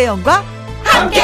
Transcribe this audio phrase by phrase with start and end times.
[0.00, 0.42] 김혜영과
[0.82, 1.20] 함께.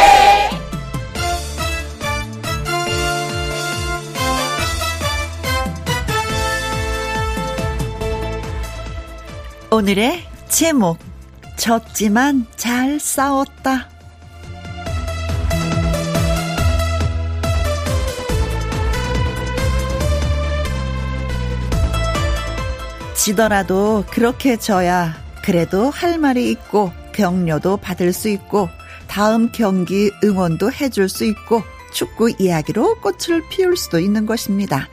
[9.70, 10.98] 오늘의 제목
[11.56, 13.88] 졌지만 잘 싸웠다.
[23.14, 28.69] 지더라도 그렇게 져야 그래도 할 말이 있고 격려도 받을 수 있고
[29.16, 34.91] 다음 경기 응원도 해줄 수 있고 축구 이야기로 꽃을 피울 수도 있는 것입니다.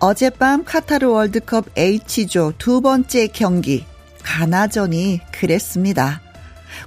[0.00, 3.86] 어젯밤 카타르 월드컵 H조 두 번째 경기
[4.24, 6.20] 가나전이 그랬습니다.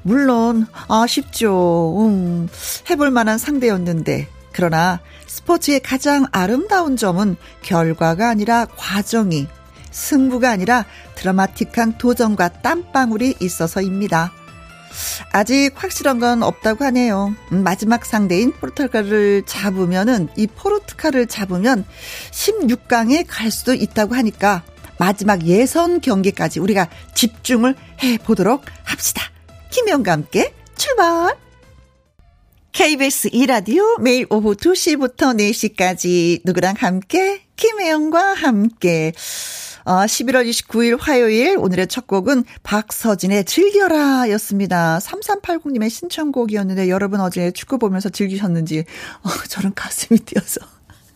[0.02, 2.02] 물론 아쉽죠.
[2.02, 2.50] 음,
[2.90, 9.48] 해볼 만한 상대였는데 그러나 스포츠의 가장 아름다운 점은 결과가 아니라 과정이
[9.90, 10.84] 승부가 아니라
[11.16, 14.34] 드라마틱한 도전과 땀방울이 있어서입니다.
[15.32, 17.36] 아직 확실한 건 없다고 하네요.
[17.52, 21.86] 음, 마지막 상대인 포르투갈을 잡으면은 이 포르투갈을 잡으면
[22.32, 24.64] 16강에 갈 수도 있다고 하니까
[24.98, 29.24] 마지막 예선 경기까지 우리가 집중을 해 보도록 합시다.
[29.72, 31.36] 김영과 함께 출발!
[32.72, 39.14] KBS 2라디오 매일 오후 2시부터 4시까지 누구랑 함께 김혜영과 함께
[39.86, 44.98] 어, 11월 29일 화요일 오늘의 첫 곡은 박서진의 즐겨라 였습니다.
[44.98, 48.84] 3380님의 신청곡이었는데 여러분 어제 축구 보면서 즐기셨는지
[49.22, 50.60] 어, 저는 가슴이 뛰어서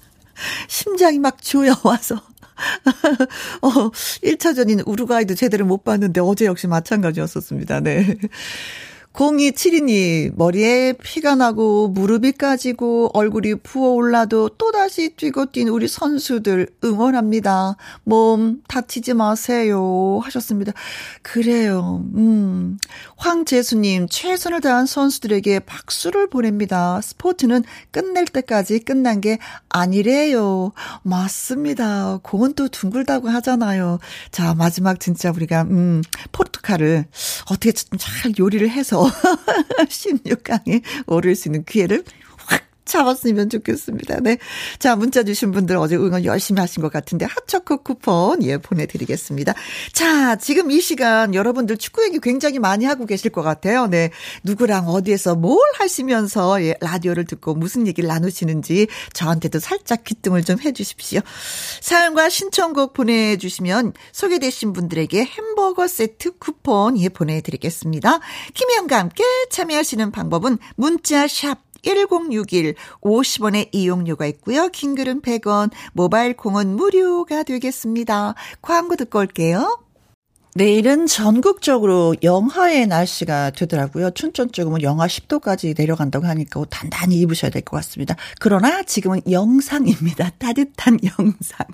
[0.70, 2.16] 심장이 막 조여와서
[3.64, 3.70] 어,
[4.24, 7.80] 1차전인 우루과이도 제대로 못 봤는데 어제 역시 마찬가지였었습니다.
[7.80, 8.18] 네.
[9.20, 17.76] 0272님, 머리에 피가 나고 무릎이 까지고 얼굴이 부어올라도 또다시 뛰고 뛴 우리 선수들 응원합니다.
[18.06, 20.22] 몸 다치지 마세요.
[20.24, 20.72] 하셨습니다.
[21.22, 22.06] 그래요.
[22.16, 22.78] 음.
[23.18, 27.02] 황재수님, 최선을 다한 선수들에게 박수를 보냅니다.
[27.02, 30.72] 스포츠는 끝낼 때까지 끝난 게 아니래요.
[31.04, 32.20] 맞습니다.
[32.24, 34.00] 공은 또 둥글다고 하잖아요.
[34.32, 37.06] 자, 마지막 진짜 우리가, 음, 포르투갈을
[37.50, 39.09] 어떻게 잘 요리를 해서
[39.80, 42.04] 16강에 오를 수 있는 기회를
[42.90, 44.20] 잡았으면 좋겠습니다.
[44.22, 44.38] 네.
[44.80, 49.54] 자, 문자 주신 분들 어제 응원 열심히 하신 것 같은데 핫초코 쿠폰 예 보내드리겠습니다.
[49.94, 53.88] 자, 지금 이 시간 여러분들 축구 얘기 굉장히 많이 하고 계실 것 같아요.
[53.88, 54.10] 네.
[54.44, 61.22] 누구랑 어디에서 뭘 하시면서 예, 라디오를 듣고 무슨 얘기를 나누시는지 저한테도 살짝 귀뜸을 좀 해주십시오.
[61.82, 68.20] 사연과 신청곡 보내주시면 소개되신 분들에게 햄버거 세트 쿠폰 예 보내드리겠습니다.
[68.54, 74.70] 김혜영과 함께 참여하시는 방법은 문자 샵 1061 50원의 이용료가 있고요.
[74.70, 78.36] 긴 글은 100원, 모바일 공은 무료가 되겠습니다.
[78.62, 79.89] 광고 듣고 올게요.
[80.56, 84.12] 내일은 전국적으로 영하의 날씨가 되더라고요.
[84.12, 88.16] 춘천 쪽은 영하 10도까지 내려간다고 하니까 옷 단단히 입으셔야 될 것 같습니다.
[88.40, 90.32] 그러나 지금은 영상입니다.
[90.40, 91.68] 따뜻한 영상.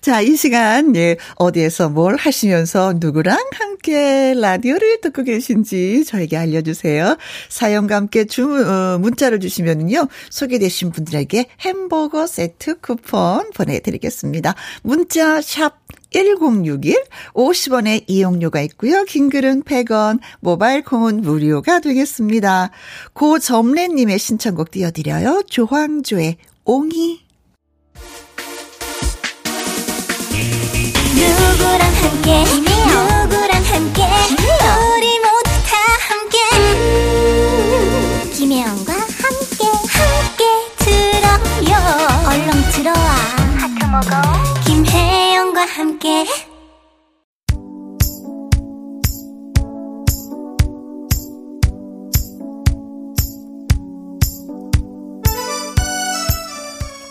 [0.00, 7.18] 자, 이 시간, 예, 어디에서 뭘 하시면서 누구랑 함께 라디오를 듣고 계신지 저에게 알려주세요.
[7.50, 10.08] 사연과 함께 주문, 어, 문자를 주시면요.
[10.30, 14.54] 소개되신 분들에게 햄버거 세트 쿠폰 보내드리겠습니다.
[14.82, 15.78] 문자 샵
[16.12, 16.96] 1061
[17.34, 19.04] 50원의 이용료가 있고요.
[19.04, 22.70] 긴 글은 100원, 모바일 콩은 무료가 되겠습니다.
[23.12, 25.42] 고점래 님의 신청곡 띄워드려요.
[25.48, 27.20] 조황조의 옹이.
[31.14, 32.44] 누구랑 함께?
[32.44, 34.02] 누구랑 함께?
[34.96, 35.76] 우리 모두 다
[36.08, 36.38] 함께.
[36.56, 39.64] 음, 김혜영과 함께
[39.96, 40.44] 함께
[40.78, 41.72] 들어요.
[42.28, 43.08] 얼렁 들어와.
[43.58, 44.57] 하트 먹어
[45.78, 46.24] 함께.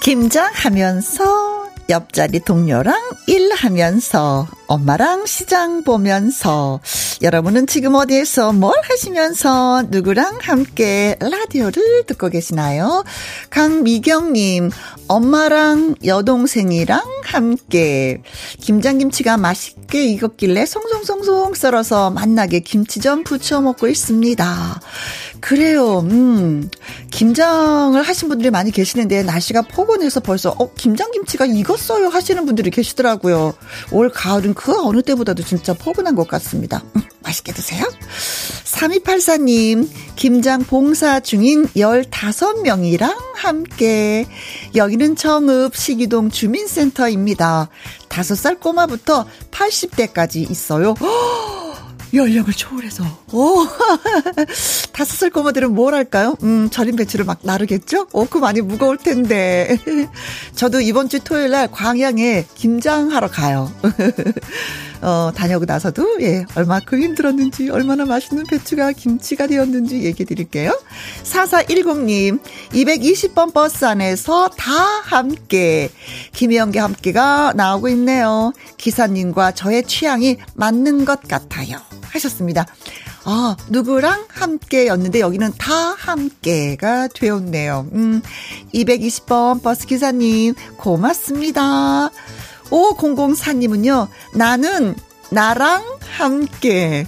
[0.02, 1.47] 김장하면서
[1.90, 2.96] 옆자리 동료랑
[3.28, 6.82] 일하면서 엄마랑 시장 보면서
[7.22, 13.04] 여러분은 지금 어디에서 뭘 하시면서 누구랑 함께 라디오를 듣고 계시나요?
[13.50, 14.70] 강미경님,
[15.08, 18.22] 엄마랑 여동생이랑 함께
[18.60, 24.82] 김장김치가 맛있게 익었길래 송송송송 썰어서 맛나게 김치전 부쳐 먹고 있습니다.
[25.40, 26.70] 그래요, 음.
[27.12, 33.54] 김장을 하신 분들이 많이 계시는데 날씨가 포근해서 벌써, 어, 김장 김치가 익었어요 하시는 분들이 계시더라고요.
[33.92, 36.84] 올 가을은 그 어느 때보다도 진짜 포근한 것 같습니다.
[36.96, 37.86] 음, 맛있게 드세요.
[38.66, 44.26] 3284님, 김장 봉사 중인 15명이랑 함께.
[44.76, 47.70] 여기는 정읍 시기동 주민센터입니다.
[48.10, 50.94] 5살 꼬마부터 80대까지 있어요.
[51.00, 51.67] 허!
[52.14, 53.04] 연령을 초월해서.
[53.34, 53.66] 오,
[54.94, 56.36] 다섯 살 꼬마들은 뭘 할까요?
[56.44, 58.08] 음, 절임 배추를 막 나르겠죠?
[58.14, 59.78] 오, 그 많이 무거울 텐데.
[60.56, 63.72] 저도 이번 주 토요일 날 광양에 김장하러 가요.
[65.02, 70.72] 어, 다녀오고 나서도, 예, 얼마큼 힘들었는지, 얼마나 맛있는 배추가 김치가 되었는지 얘기 드릴게요.
[71.24, 72.40] 4410님,
[72.72, 74.74] 220번 버스 안에서 다
[75.04, 75.92] 함께,
[76.34, 78.54] 김혜영과 함께가 나오고 있네요.
[78.78, 81.78] 기사님과 저의 취향이 맞는 것 같아요.
[82.12, 82.66] 하셨습니다.
[83.26, 87.88] 아, 누구랑 함께였는데 여기는 다 함께가 되었네요.
[87.94, 88.22] 음,
[88.74, 92.10] 220번 버스 기사님, 고맙습니다.
[92.70, 94.96] 5004님은요, 나는
[95.30, 97.08] 나랑 함께.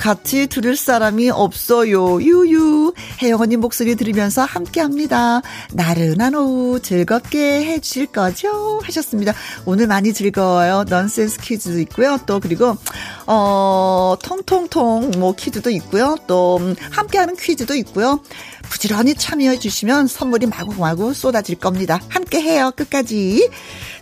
[0.00, 2.22] 같이 들을 사람이 없어요.
[2.22, 2.94] 유유.
[3.22, 5.42] 혜영 언니 목소리 들으면서 함께 합니다.
[5.74, 8.80] 나른한 오후 즐겁게 해주실 거죠?
[8.82, 9.34] 하셨습니다.
[9.66, 10.86] 오늘 많이 즐거워요.
[10.88, 12.18] 넌센스 퀴즈도 있고요.
[12.24, 12.78] 또 그리고,
[13.26, 16.16] 어, 통통통 뭐 퀴즈도 있고요.
[16.26, 16.58] 또
[16.90, 18.20] 함께 하는 퀴즈도 있고요.
[18.70, 22.00] 부지런히 참여해 주시면 선물이 마구마구 쏟아질 겁니다.
[22.08, 22.72] 함께 해요.
[22.74, 23.50] 끝까지.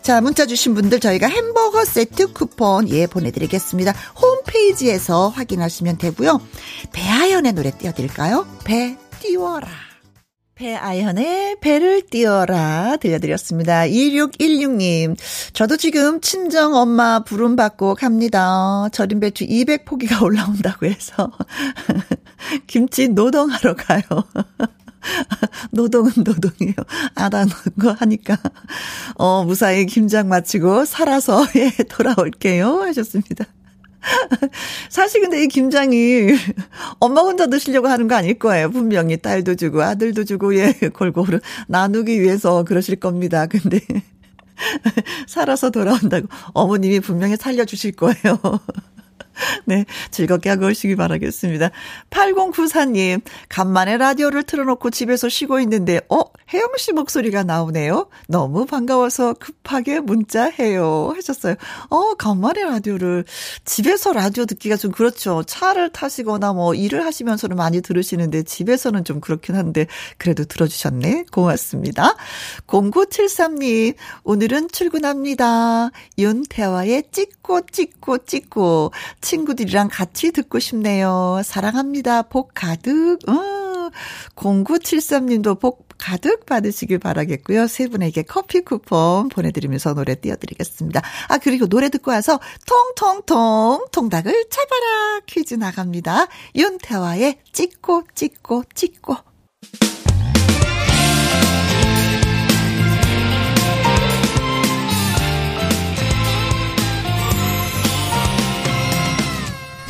[0.03, 3.95] 자, 문자 주신 분들 저희가 햄버거 세트 쿠폰 예 보내드리겠습니다.
[4.21, 6.41] 홈페이지에서 확인하시면 되고요.
[6.93, 8.47] 배아연의 노래 띄워드릴까요?
[8.65, 9.88] 배 띄워라.
[10.59, 13.83] 배아연의 배를 띄워라 들려드렸습니다.
[13.83, 15.17] 2616님,
[15.53, 18.89] 저도 지금 친정 엄마 부름 받고 갑니다.
[18.91, 21.31] 절임 배추 200포기가 올라온다고 해서
[22.67, 24.03] 김치 노동하러 가요.
[25.71, 26.75] 노동은 노동이에요.
[27.15, 28.37] 아다는 거 하니까,
[29.15, 32.81] 어, 무사히 김장 마치고 살아서, 예, 돌아올게요.
[32.83, 33.45] 하셨습니다.
[34.89, 36.29] 사실 근데 이 김장이
[37.01, 38.71] 엄마 혼자 드시려고 하는 거 아닐 거예요.
[38.71, 43.47] 분명히 딸도 주고 아들도 주고 예 골고루 나누기 위해서 그러실 겁니다.
[43.47, 43.81] 근데
[45.27, 48.39] 살아서 돌아온다고 어머님이 분명히 살려주실 거예요.
[49.65, 51.71] 네, 즐겁게 하고 오시기 바라겠습니다.
[52.11, 58.09] 8094님, 간만에 라디오를 틀어놓고 집에서 쉬고 있는데, 어, 혜영 씨 목소리가 나오네요.
[58.27, 61.13] 너무 반가워서 급하게 문자해요.
[61.15, 61.55] 하셨어요.
[61.91, 63.25] 어, 간만에 라디오를,
[63.65, 65.43] 집에서 라디오 듣기가 좀 그렇죠.
[65.45, 69.87] 차를 타시거나 뭐 일을 하시면서는 많이 들으시는데, 집에서는 좀 그렇긴 한데,
[70.17, 71.27] 그래도 들어주셨네.
[71.33, 72.17] 고맙습니다.
[72.67, 73.95] 0973님,
[74.25, 75.91] 오늘은 출근합니다.
[76.19, 78.93] 윤태화의 찍고, 찍고, 찍고.
[79.29, 81.43] 친구들이랑 같이 듣고 싶네요.
[81.45, 82.23] 사랑합니다.
[82.23, 83.19] 복 가득.
[83.29, 83.91] 어,
[84.35, 87.67] 0973님도 복 가득 받으시길 바라겠고요.
[87.67, 91.03] 세 분에게 커피 쿠폰 보내드리면서 노래 띄워드리겠습니다.
[91.29, 96.29] 아, 그리고 노래 듣고 와서 통통통 통닭을 잡아라 퀴즈 나갑니다.
[96.55, 99.28] 윤태화의 찍고 찍고 찍고.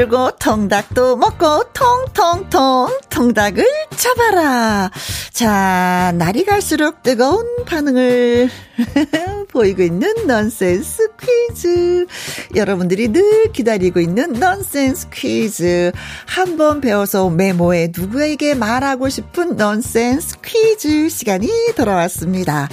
[0.00, 3.66] 풀고 통닭도 먹고 통통통 통닭을
[3.96, 4.90] 잡아라.
[5.30, 8.48] 자, 날이 갈수록 뜨거운 반응을
[9.52, 12.06] 보이고 있는 넌센스 퀴즈.
[12.54, 15.92] 여러분들이 늘 기다리고 있는 넌센스 퀴즈.
[16.24, 22.70] 한번 배워서 메모에 누구에게 말하고 싶은 넌센스 퀴즈 시간이 돌아왔습니다.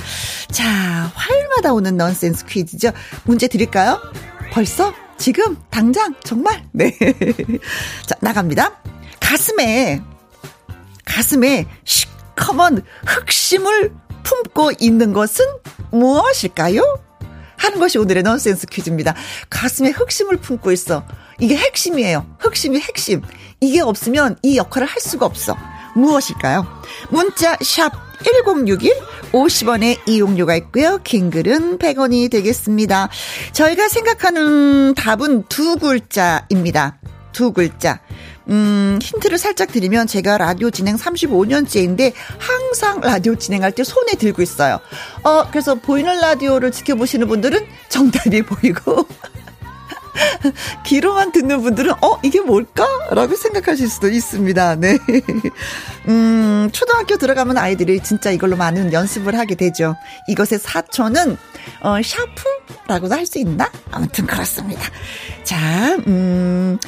[0.50, 0.64] 자,
[1.14, 2.92] 화요일마다 오는 넌센스 퀴즈죠.
[3.26, 4.00] 문제 드릴까요?
[4.54, 4.94] 벌써?
[5.18, 6.92] 지금 당장 정말 네.
[8.06, 8.82] 자, 나갑니다.
[9.20, 10.02] 가슴에
[11.06, 13.94] 가슴에 시커먼 흑심을
[14.24, 15.46] 품고 있는 것은
[15.92, 17.00] 무엇일까요?
[17.58, 19.16] 하는 것이 오늘의 넌센스 퀴즈입니다.
[19.50, 21.04] 가슴에 흑심을 품고 있어.
[21.40, 22.38] 이게 핵심이에요.
[22.40, 23.22] 흑심이 핵심.
[23.60, 25.58] 이게 없으면 이 역할을 할 수가 없어.
[25.98, 26.66] 무엇일까요?
[27.10, 27.92] 문자 샵
[28.24, 28.92] 1061,
[29.32, 31.00] 50원의 이용료가 있고요.
[31.04, 33.10] 긴 글은 100원이 되겠습니다.
[33.54, 36.98] 저희가 생각하는 답은 두 글자입니다.
[37.32, 38.00] 두 글자.
[38.50, 44.80] 음, 힌트를 살짝 드리면 제가 라디오 진행 35년째인데 항상 라디오 진행할 때 손에 들고 있어요.
[45.24, 49.06] 어, 그래서 보이는 라디오를 지켜보시는 분들은 정답이 보이고
[50.86, 54.76] 귀로만 듣는 분들은 어 이게 뭘까라고 생각하실 수도 있습니다.
[54.76, 54.98] 네.
[56.08, 59.96] 음 초등학교 들어가면 아이들이 진짜 이걸로 많은 연습을 하게 되죠.
[60.28, 61.38] 이것의 사초는
[61.82, 63.70] 어 샤프라고도 할 수 있나?
[63.92, 64.82] 아무튼 그렇습니다.
[65.44, 66.80] 자, 음.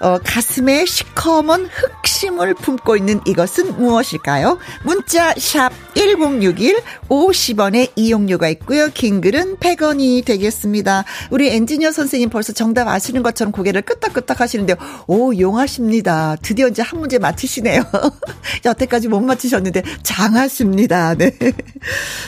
[0.00, 4.58] 어, 가슴에 시커먼 흑 흑심을 품고 있는 이것은 무엇일까요?
[4.82, 8.88] 문자 샵 1061, 50원의 이용료가 있고요.
[8.92, 11.04] 긴 글은 100원이 되겠습니다.
[11.30, 14.76] 우리 엔지니어 선생님 벌써 정답 아시는 것처럼 고개를 끄덕끄덕 하시는데요.
[15.06, 16.36] 오, 용하십니다.
[16.42, 17.82] 드디어 이제 한 문제 맞히시네요.
[18.64, 21.14] 여태까지 못 맞히셨는데 장하십니다.
[21.14, 21.32] 네.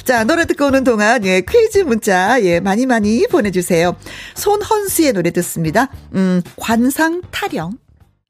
[0.05, 3.97] 자, 노래 듣고 오는 동안 예, 퀴즈 문자 예, 많이 많이 보내 주세요.
[4.35, 5.89] 손헌수의 노래 듣습니다.
[6.15, 7.66] 음, 관상 타령.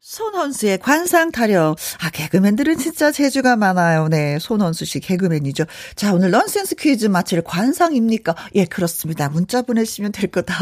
[0.07, 1.75] 손헌수의 관상 타령.
[1.99, 4.07] 아, 개그맨들은 진짜 재주가 많아요.
[4.07, 4.39] 네.
[4.39, 5.65] 손헌수 씨 개그맨이죠.
[5.97, 8.37] 자, 오늘 런센스 퀴즈 마칠 관상입니까?
[8.55, 9.29] 예, 그렇습니다.
[9.29, 10.55] 문자 보내시면 될 거다.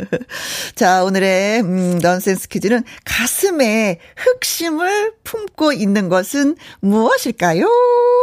[0.74, 7.68] 자, 오늘의, 음, 런센스 퀴즈는 가슴에 흑심을 품고 있는 것은 무엇일까요?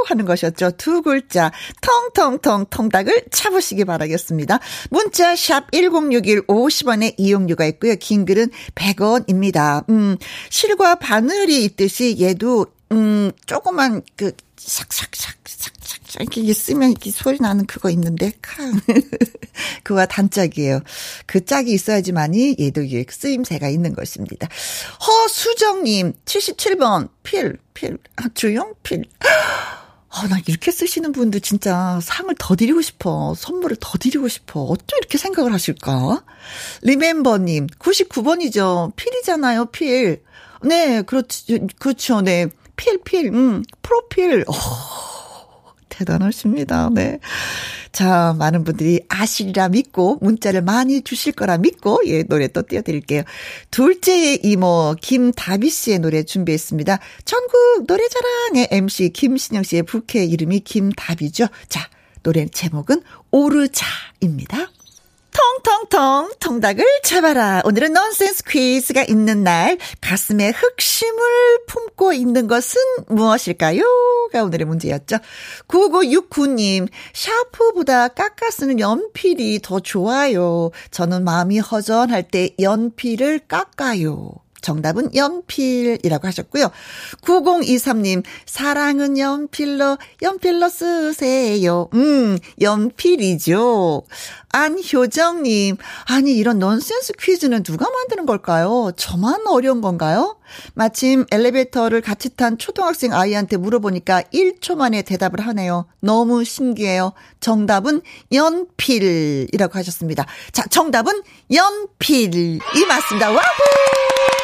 [0.08, 0.72] 하는 것이었죠.
[0.78, 1.52] 두 글자.
[1.82, 4.58] 텅텅텅 통닭을 차보시기 바라겠습니다.
[4.90, 7.96] 문자 샵 1061 50원의 이용료가 있고요.
[8.00, 9.88] 긴 글은 100원입니다.
[9.90, 10.18] 음,
[10.50, 15.40] 실과 바늘이 있듯이 얘도 음 조그만 그 샥샥샥샥샥
[16.20, 18.80] 이렇게 쓰면 이렇게 소리 나는 그거 있는데 캉
[19.84, 20.82] 그와 단짝이에요.
[21.26, 24.48] 그 짝이 있어야지만이 얘도 이게 쓰임새가 있는 것입니다.
[25.06, 29.06] 허수정님 77번 필필 아, 주영 필.
[30.12, 33.36] 아, 나 이렇게 쓰시는 분들 진짜 상을 더 드리고 싶어.
[33.36, 34.62] 선물을 더 드리고 싶어.
[34.62, 36.24] 어쩜 이렇게 생각을 하실까?
[36.82, 38.96] 리멤버님, 99번이죠.
[38.96, 40.24] 필이잖아요, 필.
[40.64, 42.48] 네, 그렇지, 그렇죠, 네.
[42.76, 44.46] 필, 필, 음, 프로필.
[44.48, 44.54] 오,
[45.90, 46.90] 대단하십니다.
[46.94, 47.20] 네.
[47.92, 53.24] 자, 많은 분들이 아시리라 믿고 문자를 많이 주실 거라 믿고 예, 노래 또 띄워드릴게요.
[53.72, 57.00] 둘째의 이모 김다비 씨의 노래 준비했습니다.
[57.26, 61.48] 전국 노래자랑의 MC 김신영 씨의 부캐 이름이 김다비죠.
[61.68, 61.90] 자,
[62.24, 63.02] 노래 제목은
[63.32, 64.70] 오르자입니다.
[65.32, 67.62] 통통통 통닭을 잡아라.
[67.66, 73.84] 오늘은 넌센스 퀴즈가 있는 날 가슴에 흑심을 품고 있는 것은 무엇일까요?
[74.32, 75.18] 가 오늘의 문제였죠.
[75.68, 80.72] 9969님 샤프보다 깎아 쓰는 연필이 더 좋아요.
[80.92, 84.32] 저는 마음이 허전할 때 연필을 깎아요.
[84.62, 86.72] 정답은 연필이라고 하셨고요.
[87.22, 91.90] 9023님, 사랑은 연필로, 연필로 쓰세요.
[91.94, 94.04] 음, 연필이죠.
[94.52, 98.92] 안효정님, 아니, 이런 넌센스 퀴즈는 누가 만드는 걸까요?
[98.98, 100.38] 저만 어려운 건가요?
[100.74, 105.86] 마침 엘리베이터를 같이 탄 초등학생 아이한테 물어보니까 1초 만에 대답을 하네요.
[106.00, 107.14] 너무 신기해요.
[107.40, 108.02] 정답은
[108.32, 110.26] 연필이라고 하셨습니다.
[110.52, 113.30] 자, 정답은 연필이 맞습니다.
[113.30, 114.39] 와후!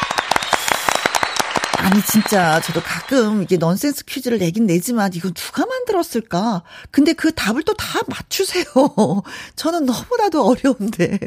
[1.86, 6.64] 아니 진짜 저도 가끔 이게 넌센스 퀴즈를 내긴 내지만 이건 누가 만들었을까?
[6.90, 8.66] 근데 그 답을 또 다 맞추세요.
[9.56, 11.20] 저는 너무나도 어려운데.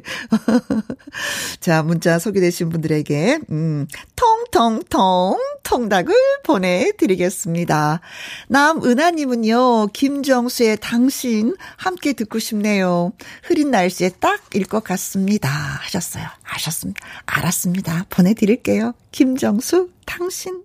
[1.60, 3.86] 자, 문자 소개되신 분들에게 음,
[4.16, 8.00] 통통통 통닭을 보내 드리겠습니다.
[8.48, 13.12] 남은하 님은요, 김정수의 당신 함께 듣고 싶네요.
[13.42, 15.48] 흐린 날씨에 딱일 것 같습니다.
[15.48, 16.24] 하셨어요.
[16.42, 17.00] 하셨습니다.
[17.26, 18.06] 알았습니다.
[18.08, 18.94] 보내 드릴게요.
[19.10, 20.62] 김정수, 당신.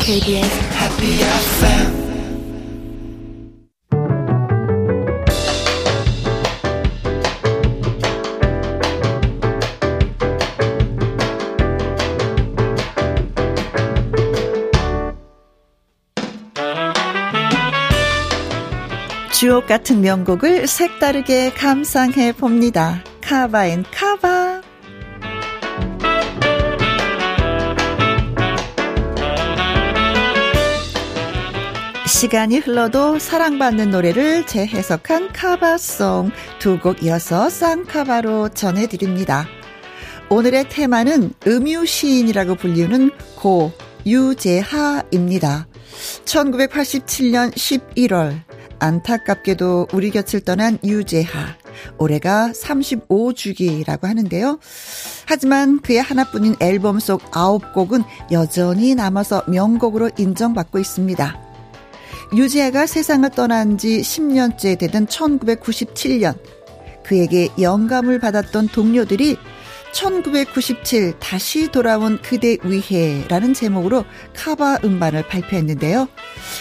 [0.00, 2.06] KBS Happy FM
[19.36, 23.04] 주옥 같은 명곡을 색다르게 감상해 봅니다.
[23.20, 24.55] 카바앤 카바.
[32.16, 39.46] 시간이 흘러도 사랑받는 노래를 재해석한 카바송 두 곡 이어서 쌍카바로 전해드립니다.
[40.30, 43.70] 오늘의 테마는 음유시인이라고 불리는 고
[44.06, 45.68] 유재하입니다.
[46.24, 48.40] 1987년 11월
[48.78, 51.54] 안타깝게도 우리 곁을 떠난 유재하.
[51.98, 54.58] 올해가 35주기라고 하는데요.
[55.26, 61.45] 하지만 그의 하나뿐인 앨범 속 9곡은 여전히 남아서 명곡으로 인정받고 있습니다.
[62.34, 66.36] 유재하가 세상을 떠난 지 10년째 되던 1997년,
[67.04, 69.36] 그에게 영감을 받았던 동료들이
[69.92, 74.04] 1997 다시 돌아온 그대 위해라는 제목으로
[74.34, 76.08] 카바 음반을 발표했는데요.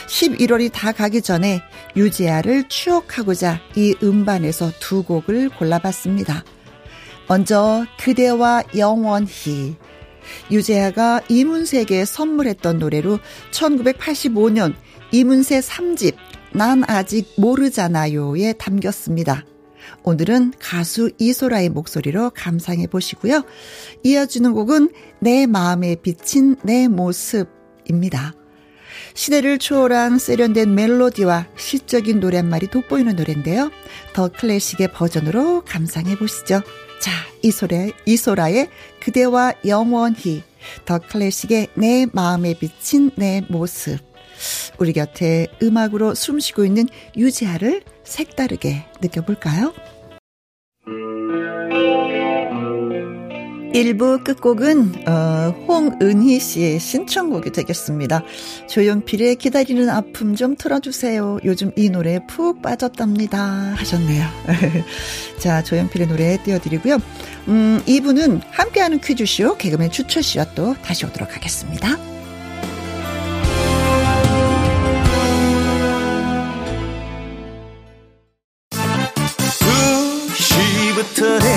[0.08, 1.62] 11월이 다 가기 전에
[1.98, 6.46] 유재하를 추억하고자 이 음반에서 두 곡을 골라봤습니다.
[7.28, 9.76] 먼저 그대와 영원히
[10.50, 13.20] 유재하가 이문세에게 선물했던 노래로
[13.52, 14.76] 1985년
[15.12, 16.16] 이문세 3집
[16.54, 19.46] 난 아직 모르잖아요에 담겼습니다.
[20.04, 23.44] 오늘은 가수 이소라의 목소리로 감상해 보시고요.
[24.04, 28.34] 이어지는 곡은 내 마음에 비친 내 모습입니다.
[29.14, 33.72] 시대를 초월한 세련된 멜로디와 시적인 노랫말이 돋보이는 노래인데요.
[34.14, 36.62] 더 클래식의 버전으로 감상해 보시죠.
[37.00, 38.70] 자, 이소라, 이소라의
[39.02, 40.44] 그대와 영원히,
[40.86, 44.00] 더 클래식의 내 마음에 비친 내 모습.
[44.80, 49.74] 우리 곁에 음악으로 숨쉬고 있는 유지아를 색다르게 느껴볼까요?
[53.76, 58.24] 1부 끝곡은 어, 홍은희 씨의 신청곡이 되겠습니다.
[58.70, 61.40] 조용필의 기다리는 아픔 좀 틀어주세요.
[61.44, 63.74] 요즘 이 노래에 푹 빠졌답니다.
[63.76, 64.26] 하셨네요.
[65.40, 67.00] 자, 조용필의 노래 띄워드리고요.
[67.50, 72.15] 음, 2부는 함께하는 퀴즈쇼 개그맨 주철 씨와 또 다시 오도록 하겠습니다.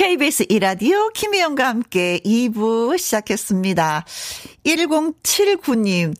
[0.00, 4.06] KBS 이라디오 김혜영과 함께 2부 시작했습니다.
[4.64, 6.14] 1079님,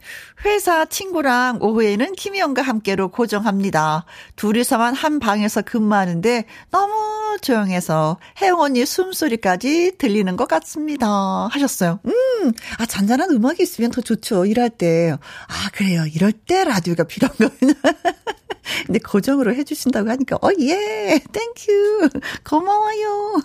[0.44, 4.04] 회사 친구랑 오후에는 김희영과 함께로 고정합니다.
[4.36, 11.48] 둘이서만 한 방에서 근무하는데 너무 조용해서 혜영 언니 숨소리까지 들리는 것 같습니다.
[11.50, 12.00] 하셨어요.
[12.04, 14.44] 음, 아, 잔잔한 음악이 있으면 더 좋죠.
[14.44, 15.12] 일할 때.
[15.12, 16.04] 아, 그래요.
[16.04, 17.72] 이럴 때 라디오가 필요한 거구나.
[18.86, 22.08] 근데 고정으로 해주신다고 하니까, 어, 예, thank you.
[22.44, 23.42] 고마워요.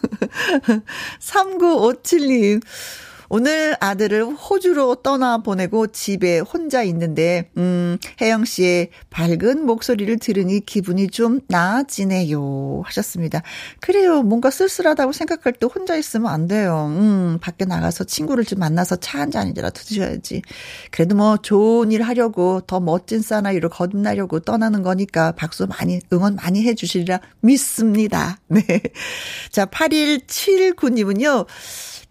[1.19, 2.61] 3957님.
[3.29, 11.07] 오늘 아들을 호주로 떠나 보내고 집에 혼자 있는데, 음, 혜영 씨의 밝은 목소리를 들으니 기분이
[11.09, 12.83] 좀 나아지네요.
[12.85, 13.41] 하셨습니다.
[13.81, 14.21] 그래요.
[14.21, 16.87] 뭔가 쓸쓸하다고 생각할 때 혼자 있으면 안 돼요.
[16.89, 20.41] 음, 밖에 나가서 친구를 좀 만나서 차 한 잔이라도 드셔야지.
[20.91, 26.63] 그래도 뭐 좋은 일 하려고 더 멋진 사나이로 거듭나려고 떠나는 거니까 박수 많이, 응원 많이
[26.63, 28.37] 해주시리라 믿습니다.
[28.47, 28.61] 네.
[29.51, 31.47] 자, 8179님은요.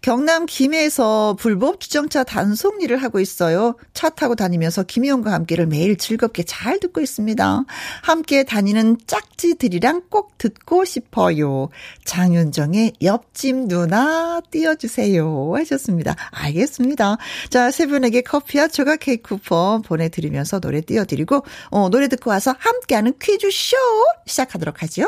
[0.05, 3.75] 경남 김해에서 불법 주정차 단속 일을 하고 있어요.
[3.95, 7.65] 차 타고 다니면서 김희영과 함께를 매일 즐겁게 잘 듣고 있습니다.
[8.03, 11.69] 함께 다니는 짝지들이랑 꼭 듣고 싶어요.
[12.03, 15.55] 장윤정의 옆집 누나 띄워주세요.
[15.55, 16.15] 하셨습니다.
[16.29, 17.17] 알겠습니다.
[17.49, 23.13] 자, 세 분에게 커피와 조각 케이크 쿠폰 보내드리면서 노래 띄워드리고, 어, 노래 듣고 와서 함께하는
[23.19, 23.75] 퀴즈쇼
[24.27, 25.07] 시작하도록 하죠.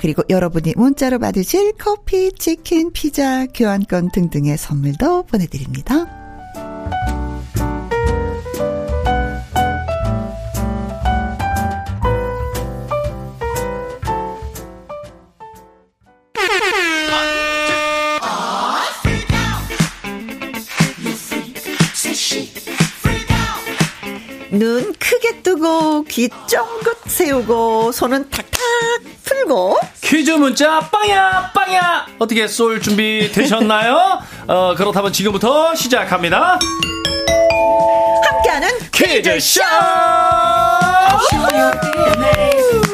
[0.00, 6.06] 그리고 여러분이 문자로 받으실 커피, 치킨, 피자, 교환권 등등의 선물도 보내드립니다.
[24.52, 28.60] 눈 크게 뜨고 귀 쫑긋 세우고 손은 탁탁
[29.50, 34.20] 풀 풀고 퀴즈 문자 빵야 빵야 어떻게 쏠 준비 되셨나요?
[34.46, 36.58] 어 그렇다면 지금부터 시작합니다.
[38.24, 39.60] 함께하는 퀴즈쇼!
[42.20, 42.89] Big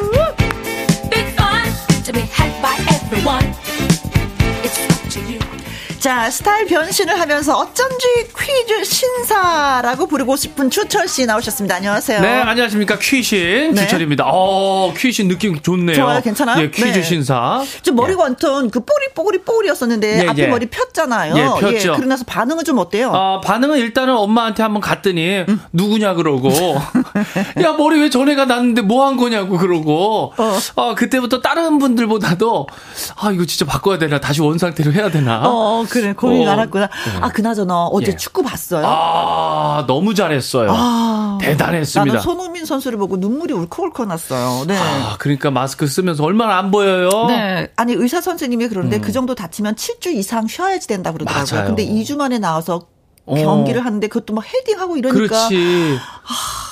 [6.06, 8.06] 자, 스타일 변신을 하면서 어쩐지
[8.38, 11.74] 퀴즈 신사라고 부르고 싶은 주철 씨 나오셨습니다.
[11.74, 12.20] 안녕하세요.
[12.20, 12.96] 네, 안녕하십니까.
[12.96, 13.80] 퀴신 네.
[13.80, 14.22] 주철입니다.
[14.28, 15.96] 어, 퀴신 느낌 좋네요.
[15.96, 16.62] 좋아요, 괜찮아요?
[16.62, 17.02] 예, 퀴즈 네.
[17.02, 17.60] 신사.
[17.82, 20.46] 좀 머리가 완전 그 뽀리 뽀리 뽀리였었는데 예, 앞에 예.
[20.46, 21.34] 머리 폈잖아요.
[21.36, 21.94] 예, 폈죠.
[21.94, 23.10] 그러고 나서 반응은 좀 어때요?
[23.10, 26.50] 어, 반응은 일단은 엄마한테 한번 갔더니 누구냐 그러고
[27.64, 30.58] 야 머리 왜 전에가 났는데 뭐 한 거냐고 그러고 어.
[30.76, 30.94] 어.
[30.94, 32.68] 그때부터 다른 분들보다도
[33.16, 36.50] 아 이거 진짜 바꿔야 되나 다시 원 상태로 해야 되나 어, 그래 고민 어.
[36.56, 36.88] 많았구나.
[37.20, 38.16] 아 그나저나 어제 예.
[38.16, 38.84] 축구 봤어요.
[38.86, 44.64] 아 너무 잘했어요 아, 대단했습니다 나는 손흥민 선수를 보고 눈물이 울컥울컥 났어요.
[44.66, 44.76] 네.
[44.76, 47.68] 아 그러니까 마스크 쓰면서 얼마나 안 보여요 네.
[47.76, 51.44] 아니, 의사 선생님이 그러는데 그 정도 다치면 7주 이상 쉬어야지 된다 그러더라고요.
[51.44, 51.54] 음.
[51.54, 51.66] 맞아요.
[51.66, 52.86] 근데 2주 만에 나와서
[53.26, 53.34] 어.
[53.34, 55.48] 경기를 하는데 그것도 막 헤딩하고 이러니까.
[55.48, 55.98] 그렇지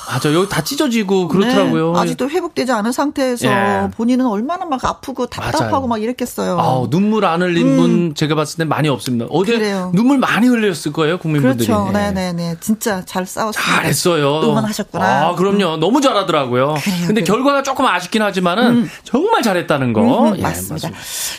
[0.07, 3.89] 맞아 여기 다 찢어지고 그렇더라고요 네, 아직도 회복되지 않은 상태에서 예.
[3.97, 5.87] 본인은 얼마나 막 아프고 답답하고 맞아요.
[5.87, 6.59] 막 이랬겠어요.
[6.59, 9.27] 아우, 눈물 안 흘린 분 제가 봤을 때 많이 없습니다.
[9.31, 9.59] 어제 음.
[9.59, 9.93] 그래요.
[9.95, 11.67] 눈물 많이 흘렸을 거예요, 국민분들이.
[11.67, 11.87] 그렇죠.
[11.89, 11.93] 예.
[11.93, 12.57] 네네네.
[12.61, 13.75] 진짜 잘 싸웠습니다.
[13.77, 14.41] 잘했어요.
[14.43, 15.29] 응원하셨구나.
[15.29, 15.77] 아, 그럼요.
[15.79, 16.75] 너무 잘하더라고요.
[16.83, 17.25] 그래요, 근데 그래요.
[17.25, 20.31] 결과가 조금 아쉽긴 하지만은 정말 잘했다는 거.
[20.31, 20.91] 음, 예, 맞습니다.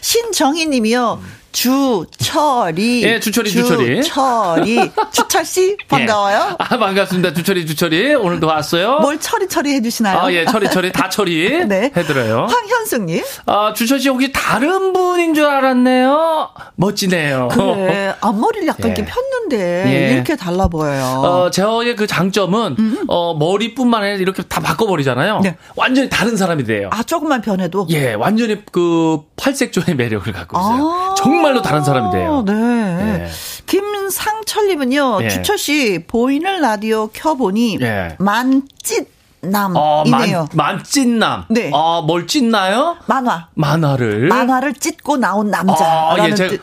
[0.02, 1.20] 신정희 님이요.
[1.56, 3.04] 주철이.
[3.06, 4.04] 예, 주철이, 주 철이.
[4.04, 4.92] 주철이.
[5.12, 6.50] 주철 씨, 반가워요.
[6.52, 6.56] 예.
[6.60, 7.34] 아, 반갑습니다.
[7.34, 8.16] 주철이, 주철이.
[8.16, 9.00] 오늘도 왔어요.
[9.00, 10.20] 뭘 처리 처리 해주시나요?
[10.20, 11.64] 아, 예, 처리, 처리, 다 처리.
[11.66, 11.92] 네.
[11.96, 12.48] 해드려요.
[12.50, 13.24] 황현숙 님.
[13.46, 16.50] 아, 주철 씨 혹시 다른 분인 줄 알았네요.
[16.76, 17.48] 멋지네요.
[17.54, 18.14] 그래.
[18.20, 18.94] 앞머리를 약간 예.
[18.94, 20.14] 이렇게 폈는데, 예.
[20.14, 21.04] 이렇게 달라 보여요.
[21.24, 25.38] 어, 저의 그 장점은, 어, 머리뿐만 아니라 이렇게 다 바꿔버리잖아요.
[25.38, 25.42] 음.
[25.42, 25.56] 네.
[25.78, 26.90] 완전히 다른 사람이 돼요.
[26.92, 27.88] 아, 조금만 변해도.
[27.92, 30.90] 예, 완전히 그 팔색조의 매력을 갖고 있어요.
[30.92, 32.44] 아, 정말 로 다른 사람이 돼요.
[32.46, 32.54] 네.
[33.24, 33.28] 예.
[33.66, 35.30] 김상철님은요, 예.
[35.30, 38.16] 주철 씨, 보이는 라디오 켜보니, 예.
[38.20, 39.08] 만찢
[39.42, 39.80] 남이네요.
[39.80, 41.46] 어, 만, 만찢남.
[41.50, 41.70] 네.
[41.72, 42.98] 어, 뭘 찢나요?
[43.06, 43.48] 만화.
[43.54, 44.28] 만화를.
[44.28, 46.62] 만화를 찢고 나온 아, 남자라는 예, 제가- 뜻.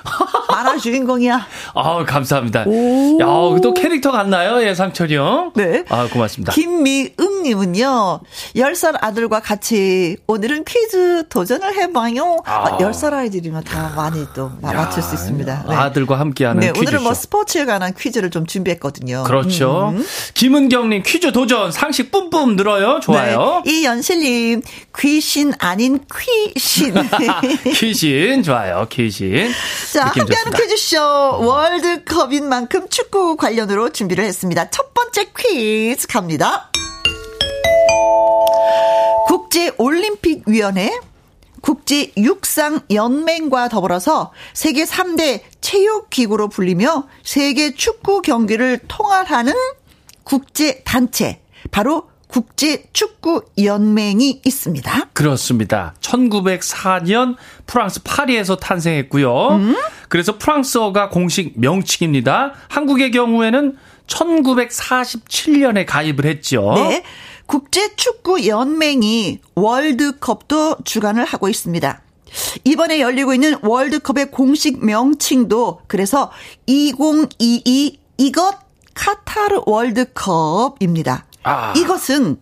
[0.51, 1.47] 만화 주인공이야.
[1.77, 2.65] 아 감사합니다.
[2.67, 3.19] 오.
[3.21, 4.61] 야, 또 캐릭터 같나요?
[4.67, 5.53] 예, 상철이 형.
[5.55, 5.85] 네.
[5.91, 6.53] 아, 고맙습니다.
[6.53, 7.11] 김미
[7.43, 8.21] 응님은요,
[8.55, 12.39] 10살 아들과 같이 오늘은 퀴즈 도전을 해봐요.
[12.47, 12.53] 아.
[12.67, 15.65] 아, 10살 아이들이면 다 많이 또 마- 맞출 수 있습니다.
[15.69, 15.75] 네.
[15.75, 16.81] 아들과 함께하는 네, 퀴즈쇼.
[16.81, 19.25] 오늘은 뭐 스포츠에 관한 퀴즈를 좀 준비했거든요.
[19.25, 19.93] 그렇죠.
[19.95, 20.07] 음.
[20.35, 23.01] 김은경님 퀴즈 도전 상식 뿜뿜 늘어요.
[23.01, 23.63] 좋아요.
[23.65, 24.63] 네, 이연실님,
[24.99, 25.99] 귀신 아닌
[26.55, 26.95] 퀴신.
[27.75, 28.87] 퀴신 좋아요.
[28.89, 29.51] 퀴신.
[29.93, 30.53] 자, 함께하는.
[30.53, 31.01] 퀴즈쇼
[31.45, 34.71] 월드컵인 만큼 축구 관련으로 준비를 했습니다.
[34.71, 36.71] 첫 번째 퀴즈 갑니다.
[39.27, 40.91] 국제올림픽위원회
[41.63, 49.55] 국제육상연맹과 더불어서 세계 3대 체육기구로 불리며 세계 축구 경기를 통할하는
[50.25, 55.09] 국제단체, 바로 국제축구연맹이 있습니다.
[55.13, 55.95] 그렇습니다.
[56.01, 57.37] 1904년
[57.67, 59.49] 프랑스 파리에서 탄생했고요.
[59.51, 59.77] 음?
[60.09, 62.55] 그래서 프랑스어가 공식 명칭입니다.
[62.69, 66.73] 한국의 경우에는 1947년에 가입을 했죠.
[66.75, 67.03] 네.
[67.47, 72.03] 국제축구연맹이 월드컵도 주관을 하고 있습니다.
[72.65, 76.31] 이번에 열리고 있는 월드컵의 공식 명칭도 그래서
[76.67, 78.59] 2022 이것
[78.95, 81.27] 카타르 월드컵입니다.
[81.43, 81.75] 아.
[81.77, 82.41] 이것은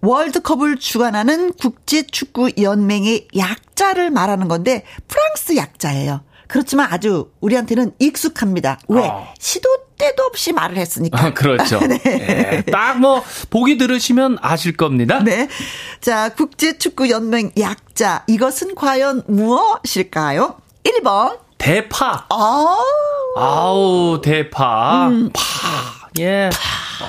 [0.00, 6.22] 월드컵을 주관하는 국제축구연맹의 약자를 말하는 건데 프랑스 약자예요.
[6.48, 8.78] 그렇지만 아주 우리한테는 익숙합니다.
[8.88, 9.08] 왜?
[9.08, 9.32] 아.
[9.38, 11.18] 시도 때도 없이 말을 했으니까.
[11.26, 11.80] 아, 그렇죠.
[12.06, 15.20] 예, 딱뭐 보기 들으시면 아실 겁니다.
[15.22, 15.48] 네.
[16.00, 18.24] 자, 국제축구연맹 약자.
[18.26, 20.56] 이것은 과연 무엇일까요?
[20.84, 21.38] 1번.
[21.58, 22.26] 대파.
[22.28, 22.76] 아,
[23.36, 25.08] 아우, 대파.
[25.08, 25.30] 음.
[25.32, 25.42] 파.
[26.18, 26.50] 예.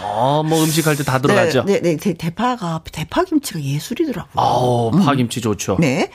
[0.04, 1.64] 어, 뭐 음식할 때 다 들어가죠.
[1.66, 2.14] 네, 네, 네.
[2.14, 4.32] 대파가, 대파 김치가 예술이더라고요.
[4.36, 5.78] 아우, 파 김치 좋죠.
[5.80, 6.10] 네.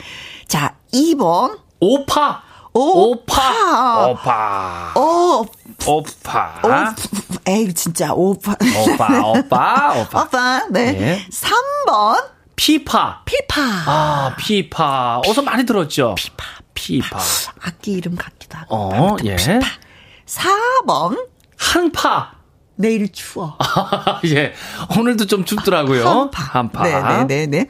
[0.47, 1.59] 자, 2번.
[1.81, 2.43] 오파.
[2.79, 4.07] 오파.
[4.09, 4.93] 오파.
[4.97, 5.45] 오,
[5.87, 6.61] 오파.
[6.65, 6.69] 오,
[7.47, 8.53] 에이, 진짜, 오파.
[8.53, 10.23] 오빠, 오빠, 오빠.
[10.23, 10.67] 오빠.
[10.71, 10.93] 네.
[10.93, 11.27] 네.
[11.31, 12.25] 3번.
[12.57, 13.23] 피파.
[13.25, 13.61] 피파.
[13.87, 15.23] 아, 피파.
[15.27, 16.15] 어서 많이 들었죠?
[16.17, 16.45] 피파.
[16.75, 17.19] 피파.
[17.63, 18.77] 악기 이름 같기도 하고.
[18.77, 19.37] 어, 예.
[20.27, 21.27] 4번.
[21.57, 22.33] 한파.
[22.77, 23.57] 내일 추워.
[24.27, 24.53] 예.
[24.97, 26.09] 오늘도 좀 춥더라고요.
[26.09, 26.43] 한파.
[26.45, 26.83] 한파.
[26.85, 27.67] 네네네네.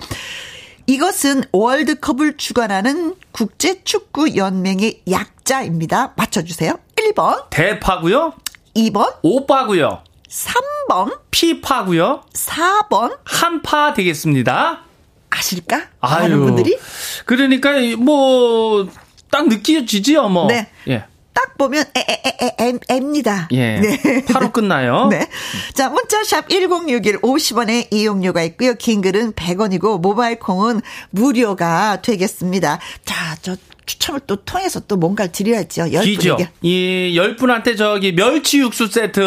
[0.89, 6.15] 이것은 월드컵을 주관하는 국제축구연맹의 약자입니다.
[6.17, 6.79] 맞춰주세요.
[6.97, 8.33] 1번, 대파고요.
[8.75, 10.03] 2번, 오빠고요.
[10.31, 12.23] 3번, 피파고요.
[12.33, 14.81] 4번, 한파 되겠습니다.
[15.29, 15.83] 아실까?
[16.01, 16.79] 많은 분들이?
[17.27, 18.89] 그러니까 뭐
[19.31, 20.47] 딱 느껴지지요, 뭐.
[20.47, 20.71] 네.
[20.89, 21.05] 예.
[21.39, 23.49] 딱 보면 에에에에 M입니다.
[23.53, 23.79] 예.
[23.81, 24.25] 네.
[24.25, 25.07] 바로 끝나요.
[25.11, 25.29] 네.
[25.73, 28.75] 자, 문자샵 1061 50원의 이용료가 있고요.
[28.75, 32.81] 긴 글은 100원이고 모바일 콩은 무료가 되겠습니다.
[33.05, 33.55] 자, 저
[33.87, 35.93] 추첨을 또 통해서 또 뭔가를 드려야죠.
[35.93, 36.37] 열 기죠.
[36.37, 36.51] 분에게.
[36.61, 39.21] 이열 분한테 저기 멸치 육수 세트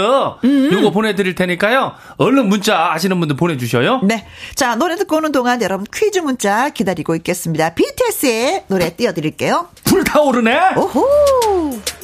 [0.43, 0.69] 음.
[0.71, 1.93] 요거 보내드릴 테니까요.
[2.17, 4.01] 얼른 문자 아시는 분들 보내주셔요.
[4.03, 4.27] 네.
[4.53, 7.73] 자, 노래 듣고 오는 동안 여러분 퀴즈 문자 기다리고 있겠습니다.
[7.73, 9.69] BTS의 노래 띄워드릴게요.
[9.85, 10.75] 불타오르네.
[10.75, 12.00] 오호!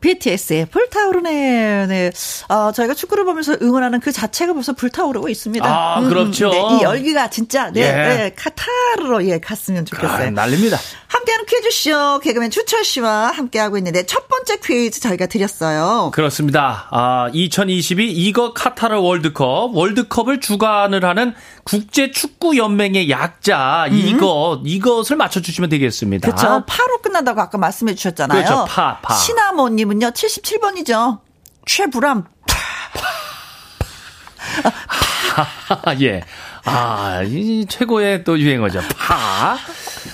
[0.00, 1.86] BTS의 불타오르네.
[1.86, 2.10] 네.
[2.48, 5.66] 어, 저희가 축구를 보면서 응원하는 그 자체가 벌써 불타오르고 있습니다.
[5.66, 6.50] 아, 그렇죠.
[6.50, 7.84] 네, 이 열기가 진짜, 네, 예.
[7.92, 10.28] 네, 카타르로, 예, 갔으면 좋겠어요.
[10.28, 10.78] 아, 난립니다.
[11.08, 16.10] 함께하는 퀴즈쇼, 개그맨 추철 씨와 함께하고 있는데, 첫 번째 퀴즈 저희가 드렸어요.
[16.14, 16.86] 그렇습니다.
[16.90, 21.34] 아, 2022 이거 카타르 월드컵, 월드컵을 주관을 하는
[21.64, 26.26] 국제 축구 연맹의 약자 이것 이것을 맞춰 주시면 되겠습니다.
[26.26, 26.30] 음.
[26.30, 26.64] 그렇죠.
[26.66, 28.42] 파로 끝난다고 아까 말씀해 주셨잖아요.
[28.42, 28.64] 그렇죠.
[28.66, 29.14] 파, 파.
[29.14, 31.20] 시나모님 은요, 77번이죠.
[31.66, 32.24] 최불암.
[36.00, 36.22] 예.
[36.64, 38.80] 아, 이 최고의 또 유행어죠.
[38.96, 39.56] 파.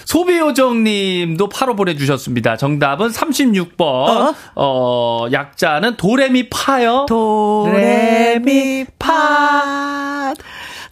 [0.04, 2.56] 소비요정 님도 파로 보내주셨습니다.
[2.56, 4.34] 정답은 36번.
[4.54, 7.06] 어, 약자는 도레미 파요.
[7.08, 10.32] 도레미 파.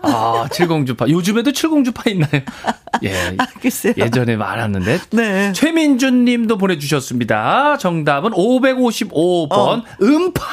[0.03, 1.09] 아, 칠공주파.
[1.09, 2.31] 요즘에도 칠공주파 있나요?
[3.03, 3.35] 예.
[3.39, 3.95] 아, 글쎄요.
[3.97, 4.99] 예전에 많았는데.
[5.11, 5.53] 네.
[5.53, 7.79] 최민준 님도 보내주셨습니다.
[7.79, 9.53] 정답은 555번.
[9.53, 9.83] 어.
[10.03, 10.45] 음파.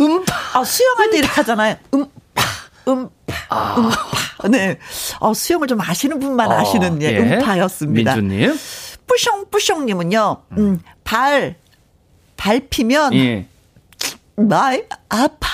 [0.00, 0.58] 음파.
[0.58, 1.76] 아, 수영할 때 이렇게 하잖아요.
[1.94, 2.10] 음파,
[2.88, 3.10] 음파,
[3.48, 3.74] 아.
[3.78, 4.48] 음파.
[4.48, 4.78] 네.
[5.20, 8.16] 어, 수영을 좀 아시는 분만 아시는 예, 음파였습니다.
[8.16, 8.58] 민준님.
[9.06, 11.56] 뿌숑뿌숑님은요, 음, 발,
[12.42, 13.46] 밟히면, 예.
[14.34, 15.48] 말, 아파.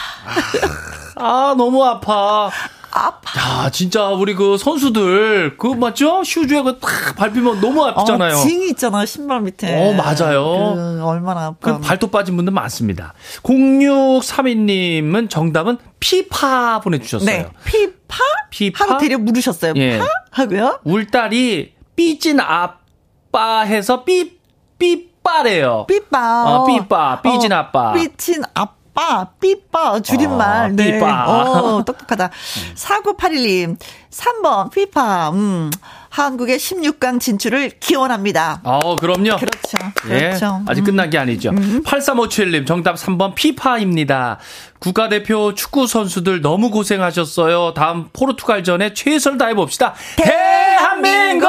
[1.17, 2.51] 아, 너무 아파.
[2.91, 3.65] 아파.
[3.67, 6.25] 야, 진짜 우리 그 선수들, 그 맞죠?
[6.25, 8.37] 슈즈에 그탁 밟히면 너무 아프잖아요.
[8.37, 9.69] 어, 징이 있잖아, 신발 밑에.
[9.77, 10.75] 어, 맞아요.
[10.75, 11.75] 그, 얼마나 아파.
[11.75, 13.13] 그 발톱 빠진 분들 많습니다.
[13.43, 17.27] 0632님은 정답은 피파 보내주셨어요.
[17.27, 17.47] 네.
[17.67, 18.17] 피파?
[18.49, 18.85] 피파?
[18.87, 19.75] 하고 데려 물으셨어요.
[19.77, 19.99] 예.
[19.99, 20.07] 파?
[20.31, 20.81] 하고요.
[20.85, 24.39] 울딸이 삐진 아빠 해서 삐,
[24.79, 25.85] 삐 빠래요.
[25.89, 26.45] 삐빠.
[26.47, 27.93] 어, 삐빠, 삐진 아빠.
[27.93, 30.67] 삐친 아빠, 삐빠, 줄임말.
[30.67, 30.93] 어, 네.
[30.93, 31.25] 삐빠.
[31.27, 32.31] 어, 똑똑하다.
[32.75, 33.77] 4981님,
[34.11, 35.71] 3번, 삐빠, 음,
[36.11, 38.61] 한국의 16강 진출을 기원합니다.
[38.65, 39.37] 어, 그럼요.
[39.37, 39.79] 그렇죠.
[40.09, 40.63] 예, 그렇죠.
[40.67, 40.85] 아직 음.
[40.87, 41.51] 끝난 게 아니죠.
[41.51, 44.39] 8357님, 정답 3번 피파입니다.
[44.79, 47.75] 국가대표 축구 선수들 너무 고생하셨어요.
[47.75, 49.95] 다음 포르투갈전에 최선을 다해봅시다.
[50.17, 51.49] 대한민국!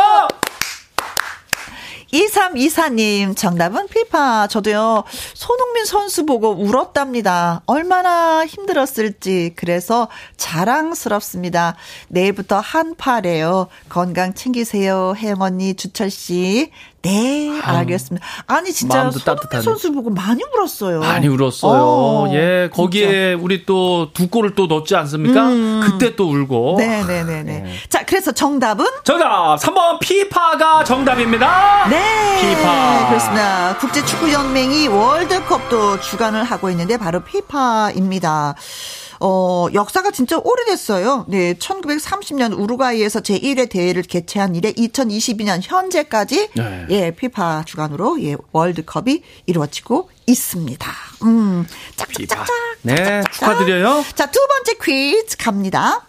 [2.13, 4.47] 2324님, 정답은 피파.
[4.47, 7.61] 저도요, 손흥민 선수 보고 울었답니다.
[7.65, 9.53] 얼마나 힘들었을지.
[9.55, 11.75] 그래서 자랑스럽습니다.
[12.07, 13.67] 내일부터 한파래요.
[13.89, 15.13] 건강 챙기세요.
[15.15, 16.71] 혜영 언니, 주철씨.
[17.01, 18.25] 네, 알겠습니다.
[18.47, 19.61] 아니, 진짜 손흥민.
[19.61, 20.99] 선수 보고 많이 울었어요.
[20.99, 21.81] 많이 울었어요.
[21.81, 25.49] 어, 예, 거기에 우리 또 두 골을 또 넣지 않습니까?
[25.85, 26.75] 그때 또 울고.
[26.77, 27.73] 네 네 네 네.
[27.89, 28.85] 자, 그래서 정답은?
[29.03, 29.55] 정답!
[29.59, 31.87] 3번 피파가 정답입니다.
[31.89, 32.39] 네.
[32.41, 33.07] 피파.
[33.09, 33.77] 그렇습니다.
[33.79, 38.55] 국제 축구 연맹이 월드컵도 주관을 하고 있는데 바로 피파입니다.
[39.19, 41.25] 어, 역사가 진짜 오래됐어요.
[41.27, 46.85] 네, 1930년 우루과이에서 제1회 대회를 개최한 이래 2022년 현재까지 네.
[46.89, 50.91] 예, 피파 주관으로 예, 월드컵이 이루어지고 있습니다.
[51.23, 51.65] 음.
[52.07, 52.35] 피파.
[52.35, 52.47] 짝짝짝짝.
[52.83, 54.03] 네, 축하드려요.
[54.15, 56.05] 자, 두 번째 퀴즈 갑니다.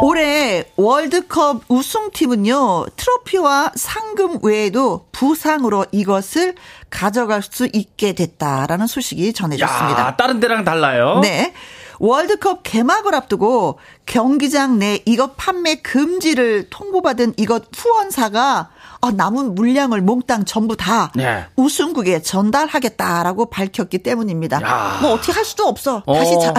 [0.00, 6.54] 올해 월드컵 우승팀은요, 트로피와 상금 외에도 부상으로 이것을
[6.90, 10.00] 가져갈 수 있게 됐다라는 소식이 전해졌습니다.
[10.00, 11.20] 야, 다른 데랑 달라요.
[11.22, 11.52] 네.
[12.00, 18.70] 월드컵 개막을 앞두고 경기장 내 이것 판매 금지를 통보받은 이것 후원사가
[19.04, 21.44] 아, 남은 물량을 몽땅 전부 다 네.
[21.56, 24.62] 우승국에 전달하겠다라고 밝혔기 때문입니다.
[24.62, 24.98] 야.
[25.02, 26.02] 뭐 어떻게 할 수도 없어.
[26.06, 26.54] 어, 다시 자,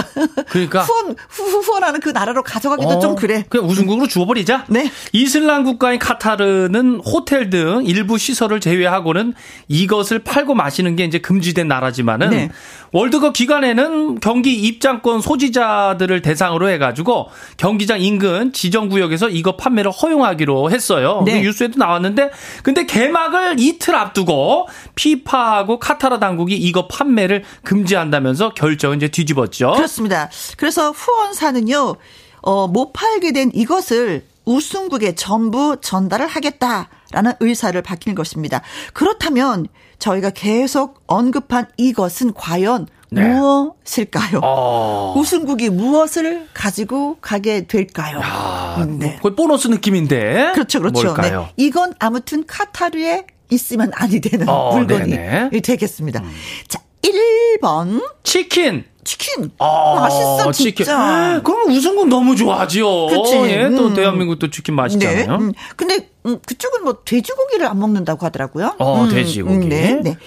[0.49, 0.83] 그러니까.
[0.85, 3.45] 후원 후, 후원하는 그 나라로 가져가기도 어, 좀 그래.
[3.49, 4.65] 그냥 우승국으로 주워버리자.
[4.67, 4.91] 네.
[5.11, 9.33] 이슬람 국가인 카타르는 호텔 등 일부 시설을 제외하고는
[9.67, 12.49] 이것을 팔고 마시는 게 이제 금지된 나라지만은 네.
[12.91, 21.23] 월드컵 기간에는 경기 입장권 소지자들을 대상으로 해가지고 경기장 인근 지정 구역에서 이거 판매를 허용하기로 했어요.
[21.25, 21.41] 네.
[21.41, 22.29] 그 뉴스에도 나왔는데
[22.63, 29.73] 근데 개막을 이틀 앞두고 피파하고 카타르 당국이 이거 판매를 금지한다면서 결정을 이제 뒤집었죠.
[29.73, 30.29] 그렇습니다.
[30.57, 31.95] 그래서 후원사는요,
[32.41, 38.61] 어, 못 팔게 된 이것을 우승국에 전부 전달을 하겠다라고 라는 의사를 밝힌 것입니다.
[38.93, 39.67] 그렇다면
[39.99, 43.21] 저희가 계속 언급한 이것은 과연 네.
[43.27, 44.41] 무엇일까요?
[44.43, 45.13] 어.
[45.17, 48.19] 우승국이 무엇을 가지고 가게 될까요?
[48.23, 49.17] 아, 네.
[49.21, 50.51] 거의 보너스 느낌인데.
[50.53, 51.03] 그렇죠, 그렇죠.
[51.03, 51.41] 뭘까요?
[51.41, 51.53] 네.
[51.57, 55.49] 이건 아무튼 카타르에 있으면 아니 되는 어, 물건이 네네.
[55.53, 55.61] 음.
[55.61, 56.23] 되겠습니다.
[56.67, 58.85] 자, 1번 치킨.
[59.03, 59.51] 치킨.
[59.59, 60.85] 아, 맛있어 치킨.
[60.85, 61.39] 진짜.
[61.43, 63.05] 그럼 우승국 너무 좋아하죠.
[63.07, 63.35] 그치.
[63.51, 63.93] 예, 또 음.
[63.93, 65.35] 대한민국도 치킨 맛있잖아요.
[65.35, 65.53] 음.
[65.75, 68.73] 근데 음, 그쪽은 뭐 돼지고기를 안 먹는다고 하더라고요.
[68.79, 69.67] 어, 음, 돼지고기.
[69.67, 70.17] 네, 네.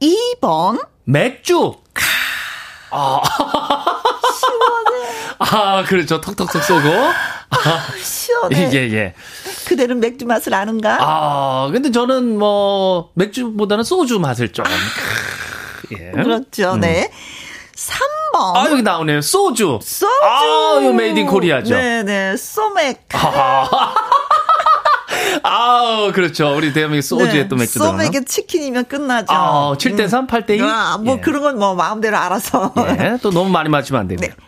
[0.00, 1.74] 2번 맥주.
[2.90, 3.20] 아.
[5.38, 6.20] 아, 그렇죠.
[6.20, 6.88] 턱턱턱 쏘고.
[8.02, 8.70] 시원해.
[8.72, 9.14] 예, 예.
[9.66, 10.98] 그대는 맥주 맛을 아는가?
[11.00, 14.64] 아, 근데 저는 뭐, 맥주보다는 소주 맛을 좀.
[15.92, 16.10] 예.
[16.10, 16.76] 그렇죠.
[16.76, 17.10] 네.
[17.74, 18.56] 3번.
[18.56, 19.20] 아, 여기 나오네요.
[19.20, 19.78] 소주.
[19.82, 20.10] 소주.
[20.22, 21.74] 아, 이거 made in Korea죠.
[21.74, 22.36] 네네.
[22.36, 23.06] 소맥.
[23.12, 23.94] 아,
[26.12, 26.54] 그렇죠.
[26.56, 27.90] 우리 대한민국 소주에 네, 또 맥주 들어가.
[27.92, 29.26] 소맥에 치킨이면 끝나죠.
[29.32, 30.62] 아, 7대 3, 8대 2.
[30.62, 32.72] 아, 뭐 그런 건 뭐 마음대로 알아서.
[33.00, 34.34] 예, 또 너무 많이 마시면 안 됩니다.
[34.36, 34.42] 네.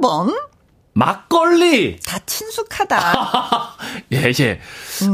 [0.00, 0.34] 4번.
[0.94, 1.98] 막걸리.
[2.00, 3.76] 다 친숙하다.
[4.12, 4.60] 예, 예.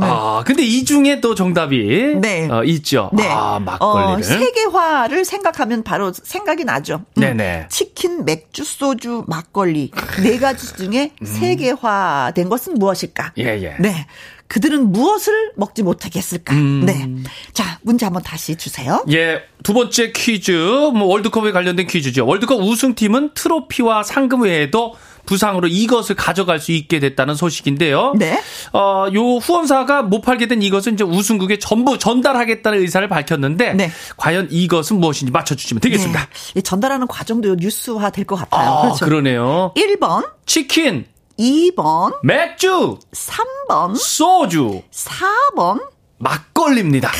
[0.00, 2.48] 아, 근데 이 중에 또 정답이 네.
[2.48, 3.10] 어, 있죠.
[3.12, 3.26] 네.
[3.28, 4.20] 아, 막걸리를.
[4.20, 7.02] 어, 세계화를 생각하면 바로 생각이 나죠.
[7.16, 7.20] 음.
[7.20, 7.66] 네네.
[7.68, 9.90] 치킨, 맥주, 소주, 막걸리
[10.22, 13.32] 네 가지 중에 세계화된 것은 무엇일까?
[13.36, 13.42] 음.
[13.42, 13.76] 예, 예.
[13.80, 14.06] 네.
[14.52, 16.54] 그들은 무엇을 먹지 못하게 했을까?
[16.54, 16.82] 음.
[16.84, 17.08] 네.
[17.54, 19.02] 자, 문제 한번 다시 주세요.
[19.10, 22.26] 예, 두 번째 퀴즈, 뭐 월드컵에 관련된 퀴즈죠.
[22.26, 28.12] 월드컵 우승팀은 트로피와 상금 외에도 부상으로 이것을 가져갈 수 있게 됐다는 소식인데요.
[28.18, 28.42] 네.
[28.74, 33.90] 어, 요 후원사가 못 팔게 된 이것은 이제 우승국에 전부 전달하겠다는 의사를 밝혔는데 네.
[34.18, 36.20] 과연 이것은 무엇인지 맞춰 주시면 되겠습니다.
[36.28, 36.58] 네.
[36.58, 38.68] 이 전달하는 과정도 뉴스화 될 것 같아요.
[38.70, 39.04] 아, 그렇죠.
[39.06, 39.72] 그러네요.
[39.76, 41.06] 1번, 치킨,
[41.38, 45.80] 2번, 맥주, 3번, 소주, 4번.
[46.18, 47.10] 막걸리입니다.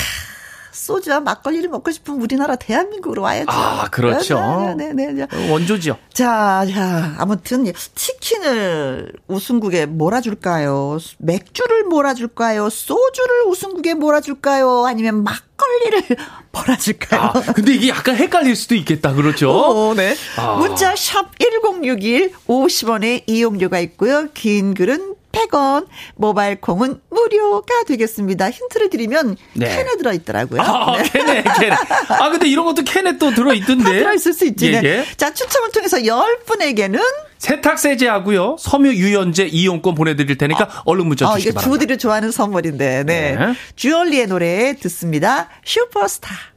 [0.83, 3.47] 소주와 막걸리를 먹고 싶으면 우리나라 대한민국으로 와야죠.
[3.51, 4.75] 아, 그렇죠.
[4.77, 5.27] 네, 네, 네.
[5.31, 5.51] 네.
[5.51, 5.97] 원조죠.
[6.12, 10.99] 자, 자, 아무튼 치킨을 우승국에 몰아줄까요?
[11.18, 12.68] 맥주를 몰아줄까요?
[12.68, 14.87] 소주를 우승국에 몰아줄까요?
[14.87, 16.16] 아니면 막걸리를
[16.51, 17.21] 몰아줄까요?
[17.21, 19.14] 아, 근데 이게 약간 헷갈릴 수도 있겠다.
[19.14, 19.51] 그렇죠?
[19.53, 20.16] 오, 네.
[20.37, 20.57] 아.
[20.57, 24.29] 문자 샵 1061, 50원의 이용료가 있고요.
[24.35, 28.51] 긴 글은 100원, 모바일 콩은 무료가 되겠습니다.
[28.51, 29.66] 힌트를 드리면 네.
[29.66, 30.61] 캔에 들어있더라고요.
[30.61, 31.03] 아, 네.
[31.09, 31.77] 캔에, 캔에.
[32.09, 33.85] 아, 근데 이런 것도 캔에 또 들어있던데.
[33.85, 34.73] 다 들어있을 수 있지.
[34.73, 34.88] 예, 네.
[34.88, 35.05] 예.
[35.16, 37.01] 자, 추첨을 통해서 10분에게는
[37.38, 38.57] 세탁 세제하고요.
[38.61, 41.64] 섬유 유연제 이용권 보내드릴 테니까 얼른 문자 어, 주시기 이게 바랍니다.
[41.64, 43.37] 주부들이 좋아하는 선물인데, 네.
[43.37, 43.55] 네.
[43.75, 45.49] 주얼리의 노래 듣습니다.
[45.64, 46.51] 슈퍼스타.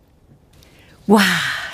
[1.08, 1.22] 와,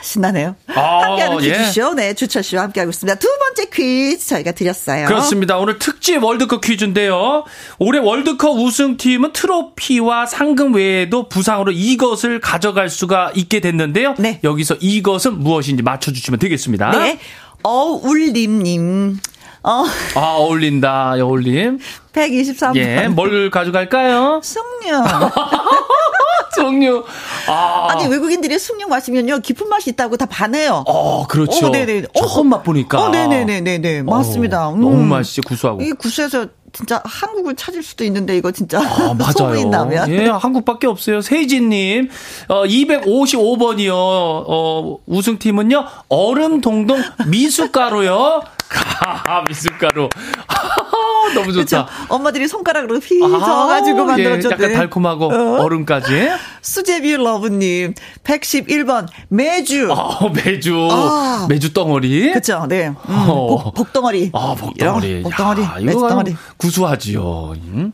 [0.02, 0.56] 신나네요.
[0.76, 1.52] 아, 함께하는 예.
[1.52, 3.17] 퀴즈쇼, 네, 주철 씨와 함께하고 있습니다.
[3.20, 5.08] 두 번째 퀴즈 저희가 드렸어요.
[5.08, 5.58] 그렇습니다.
[5.58, 7.46] 오늘 특집 월드컵 퀴즈인데요.
[7.80, 14.15] 올해 월드컵 우승팀은 트로피와 상금 외에도 부상으로 이것을 가져갈 수가 있게 됐는데요.
[14.17, 14.39] 네.
[14.44, 16.91] 여기서 이것은 무엇인지 맞춰주시면 되겠습니다.
[16.91, 17.20] 네.
[17.63, 19.20] 어울림님.
[19.63, 21.78] 어, 아, 어울린다, 어울림.
[22.13, 22.76] 123번.
[22.78, 24.41] 예, 뭘 가져갈까요?
[24.44, 24.91] 숭늉.
[26.56, 27.04] 종류.
[27.48, 30.84] 아, 아니, 외국인들이 숭늉 마시면요, 깊은 맛이 있다고 다 반해요.
[30.88, 31.68] 어, 그렇죠.
[31.68, 32.04] 어, 네네.
[32.16, 33.02] 어, 처음 맛보니까.
[33.02, 34.04] 어, 네네네네네.
[34.04, 34.68] 맞습니다.
[34.70, 35.10] 어, 너무 음.
[35.10, 35.82] 맛있지, 구수하고.
[35.82, 38.80] 이게 구수해서 진짜 한국을 찾을 수도 있는데, 이거 진짜.
[38.80, 39.68] 아, 맞아요.
[39.68, 40.10] 나면.
[40.10, 41.22] 예, 한국밖에 없어요.
[41.22, 42.10] 세희진님,
[42.48, 43.92] 어, 255번이요.
[43.94, 48.42] 어, 우승팀은요, 얼음 동동 미숫가루요.
[49.26, 50.08] 아, 미숫가루.
[51.36, 51.86] 너무 좋다.
[51.86, 52.05] 그렇죠.
[52.10, 54.55] 엄마들이 손가락으로 휘저어가지고 아, 만들어줬대.
[54.60, 55.62] 예, 약간 달콤하고 어.
[55.63, 56.29] 얼음까지.
[56.62, 59.91] 수제비 러브님, 111번, 매주.
[59.91, 60.88] 아, 매주.
[60.91, 61.45] 아.
[61.49, 62.31] 매주 덩어리.
[62.34, 62.88] 그쵸, 네.
[62.88, 63.47] 음, 어.
[63.63, 64.31] 복, 복덩어리.
[64.34, 65.23] 아, 복덩어리.
[65.23, 65.62] 복덩어리.
[65.62, 66.36] 야, 매주 덩어리.
[66.57, 67.53] 구수하지요.
[67.55, 67.91] 음?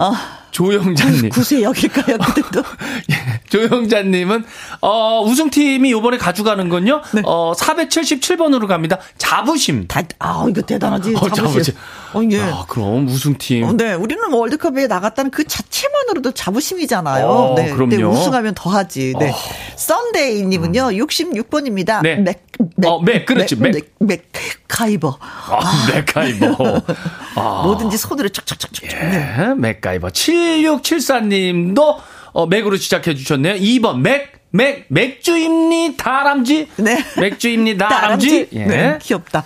[0.00, 0.12] 어,
[0.52, 1.28] 조영자님.
[1.30, 2.62] 구수의 여길까요, 그들도?
[3.10, 4.44] 예, 조영자님은
[4.80, 7.02] 어 우승팀이 이번에 가져가는 건요.
[7.12, 7.22] 네.
[7.24, 8.98] 어 477번으로 갑니다.
[9.18, 9.88] 자부심.
[9.88, 11.14] 다, 아, 이거 대단하지.
[11.16, 11.74] 어, 자부심.
[12.14, 12.40] 어, 예.
[12.40, 13.64] 아 그럼 우승팀.
[13.64, 17.26] 어, 네, 우리는 월드컵에 나갔다는 그 자체만으로도 자부심이잖아요.
[17.26, 18.14] 어, 네, 근데 그럼요.
[18.14, 19.14] 우승하면 더하지.
[19.18, 19.32] 네.
[19.76, 22.02] 썬데이님은요, 66번입니다.
[22.02, 22.16] 네.
[22.16, 23.72] 맥, 맥, 어, 맥, 그렇지, 맥.
[23.72, 24.32] 맥, 맥,
[24.68, 25.18] 가이버.
[25.20, 26.56] 아, 맥가이버.
[27.36, 28.88] 아, 뭐든지 손으로 촉촉촉촉.
[28.88, 29.36] 네.
[29.38, 30.08] 예, 맥가이버.
[30.08, 31.96] 7674님도
[32.32, 33.54] 어, 맥으로 시작해 주셨네요.
[33.54, 34.37] 2번 맥.
[34.50, 36.68] 맥, 맥주입니 다 람쥐?
[36.76, 37.04] 네.
[37.20, 38.48] 맥주입니 다 람쥐?
[38.52, 38.64] 예.
[38.64, 39.44] 네, 귀엽다.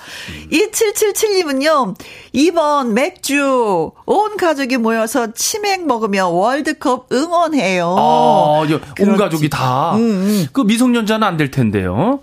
[0.52, 1.96] 2777님은요,
[2.34, 7.96] 2번 맥주, 온 가족이 모여서 치맥 먹으며 월드컵 응원해요.
[7.98, 9.16] 아, 여- 온.
[9.16, 9.94] 가족이 다.
[9.96, 10.46] 음, 음.
[10.52, 12.20] 그 미성년자는 안 될 텐데요.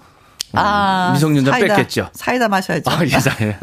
[0.53, 2.09] 아, 미성년자 사이다, 뺐겠죠.
[2.13, 2.89] 사이다 마셔야죠.
[2.89, 3.55] 아, 예상해.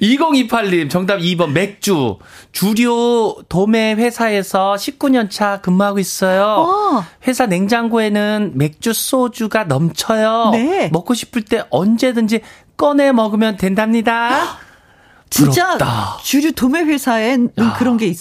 [0.00, 2.18] 2028님, 정답 2번, 맥주.
[2.52, 6.44] 주류 도매 회사에서 19년 차 근무하고 있어요.
[6.68, 7.04] 어.
[7.26, 10.50] 회사 냉장고에는 맥주, 소주가 넘쳐요.
[10.52, 10.88] 네.
[10.92, 12.40] 먹고 싶을 때 언제든지
[12.76, 14.58] 꺼내 먹으면 된답니다.
[15.30, 16.18] 진짜 부럽다.
[16.22, 17.74] 주류 도매 회사엔 야.
[17.78, 18.18] 그런 게 있.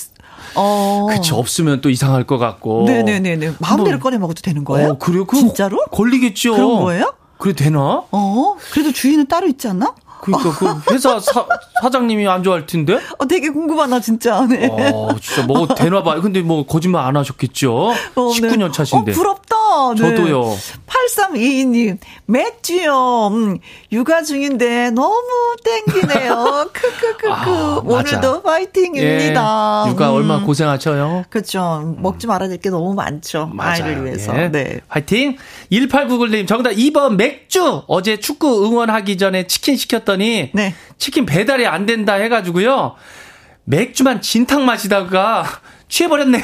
[0.56, 1.08] 어.
[1.10, 2.84] 그치, 없으면 또 이상할 것 같고.
[2.88, 3.54] 네네네네.
[3.60, 4.92] 마음대로 한번- 꺼내 먹어도 되는 거예요?
[4.92, 4.98] 어?
[4.98, 5.78] 그거 진짜로?
[5.92, 6.54] 걸리겠죠.
[6.56, 7.14] 그런 거예요?
[7.42, 8.04] 그래, 되나?
[8.12, 8.56] 어.
[8.72, 9.96] 그래도 주인은 따로 있지 않나?
[10.22, 11.46] 그니까, 그 회사 사,
[11.82, 13.00] 사장님이 안 좋아할 텐데?
[13.18, 14.46] 어, 되게 궁금하다, 진짜.
[14.48, 14.68] 네.
[14.72, 16.22] 어, 진짜 먹어도 되나 봐요.
[16.22, 17.74] 근데 뭐, 거짓말 안 하셨겠죠?
[17.74, 18.22] 어, 네.
[18.48, 19.12] 19년 차신데.
[19.12, 19.56] 어, 부럽다.
[19.96, 20.16] 네.
[20.16, 20.56] 저도요.
[20.88, 23.28] 8322님, 맥주요.
[23.32, 23.58] 음,
[23.92, 25.22] 육아 중인데 너무
[25.64, 26.70] 땡기네요.
[26.74, 27.32] 크크크크.
[27.32, 27.82] 아.
[27.84, 29.84] 오늘도 파이팅입니다.
[29.88, 30.16] 예, 육아 음.
[30.16, 31.24] 얼마 고생하셔요?
[31.30, 31.96] 그렇죠.
[31.98, 33.52] 먹지 말아야 될 게 너무 많죠.
[33.58, 34.38] 아이를 위해서.
[34.40, 34.50] 예.
[34.50, 34.82] 네.
[34.88, 35.36] 화이팅!
[35.72, 37.82] 1899님, 정답 2번 맥주!
[37.88, 40.74] 어제 축구 응원하기 전에 치킨 시켰 더니, 네.
[40.98, 42.96] 치킨 배달이 안 된다 해가지고요.
[43.64, 45.46] 맥주만 진탕 마시다가
[45.88, 46.44] 취해버렸네요.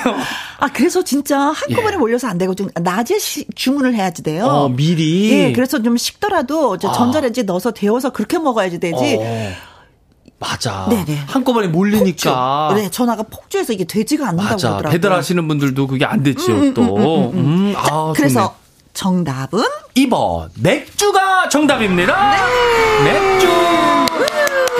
[0.59, 1.97] 아, 그래서 진짜 한꺼번에 예.
[1.97, 4.45] 몰려서 안 되고 좀 낮에 시- 주문을 해야지 돼요.
[4.45, 5.31] 어, 미리.
[5.31, 6.91] 예, 그래서 좀 식더라도 아.
[6.91, 9.17] 전자레인지에 넣어서 데워서 그렇게 먹어야지 되지.
[9.19, 9.51] 어,
[10.39, 10.87] 맞아.
[10.89, 11.15] 네네.
[11.27, 12.67] 한꺼번에 몰리니까.
[12.69, 12.81] 폭주.
[12.83, 14.67] 네, 전화가 폭주해서 이게 되지가 않는다고 맞아.
[14.69, 14.91] 그러더라고요.
[14.91, 17.31] 배달하시는 분들도 그게 안 됐죠, 또.
[17.33, 18.53] 음, 아, 그래서 좋네.
[18.93, 19.63] 정답은
[19.95, 22.35] 2번 맥주가 정답입니다.
[23.03, 23.47] 맥주.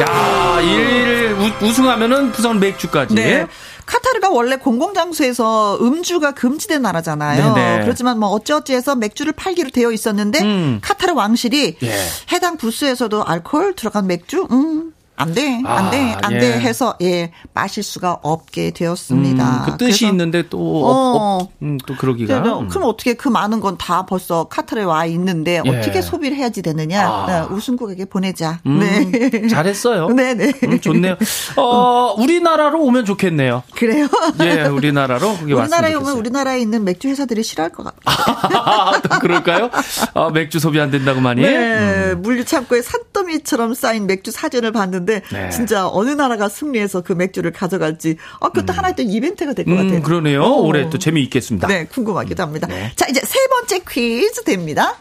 [0.02, 3.16] 야, 일 우- 우승하면은 부산 맥주까지.
[3.16, 3.48] 네.
[3.86, 7.54] 카타르가 원래 공공장소에서 음주가 금지된 나라잖아요.
[7.54, 7.84] 네네.
[7.84, 10.80] 그렇지만 뭐 어찌어찌해서 맥주를 팔기로 되어 있었는데 음.
[10.82, 12.08] 카타르 왕실이 예.
[12.34, 14.92] 해당 부스에서도 알코올 들어간 맥주 음.
[15.20, 16.40] 안 돼, 안 돼, 아, 안 예.
[16.40, 19.66] 돼 해서 예 마실 수가 없게 되었습니다.
[19.66, 21.50] 음, 그 뜻이 있는데 또, 어.
[21.64, 22.42] 음, 또 그러기가.
[22.44, 25.70] 그럼, 그럼 어떻게 그 많은 건 다 벌써 카타르에 와 있는데 예.
[25.70, 27.08] 어떻게 소비를 해야지 되느냐?
[27.08, 27.26] 아.
[27.28, 28.60] 네, 우승국에게 보내자.
[28.66, 29.48] 음, 네.
[29.48, 30.08] 잘했어요.
[30.10, 30.54] 네네.
[30.66, 31.16] 음, 좋네요.
[31.56, 33.64] 어, 우리나라로 오면 좋겠네요.
[33.76, 34.08] 그래요?
[34.42, 36.18] 예, 우리나라로 그게 우리나라에 오면.
[36.18, 39.02] 우리나라에 있는 맥주 회사들이 싫어할 것 같아요.
[39.02, 39.70] 또 그럴까요?
[40.14, 41.42] 아, 맥주 소비 안 된다고 많이?
[41.42, 45.50] 네, 물류 창고에 산더미처럼 쌓인 맥주 사진을 봤는데 네.
[45.50, 50.04] 진짜 어느 나라가 승리해서 그 맥주를 가져갈지 아 그것도 하나의 또 이벤트가 될것 음, 같아요.
[50.04, 50.44] 그러네요.
[50.44, 50.62] 어.
[50.62, 51.68] 올해 또 재미있겠습니다.
[51.68, 52.68] 네, 궁금하기도 합니다.
[52.68, 52.92] 네.
[52.96, 54.96] 자, 이제 세 번째 퀴즈 됩니다.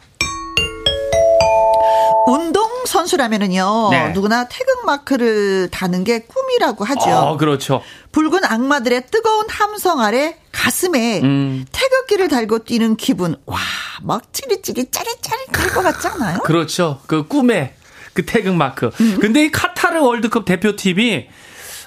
[2.28, 4.08] 운동 선수라면은요 네.
[4.12, 7.10] 누구나 태극 마크를 다는 게 꿈이라고 하죠.
[7.10, 7.82] 어, 그렇죠.
[8.12, 11.64] 붉은 악마들의 뜨거운 함성 아래 가슴에 음.
[11.70, 13.56] 태극기를 달고 뛰는 기분 와
[14.02, 16.38] 막 찌릿찌릿 짜릿짜릿할 것 같지 않아요?
[16.40, 17.00] 그렇죠.
[17.06, 17.74] 그 꿈의
[18.16, 18.90] 그 태극 마크.
[19.20, 21.26] 근데 이 카타르 월드컵 대표팀이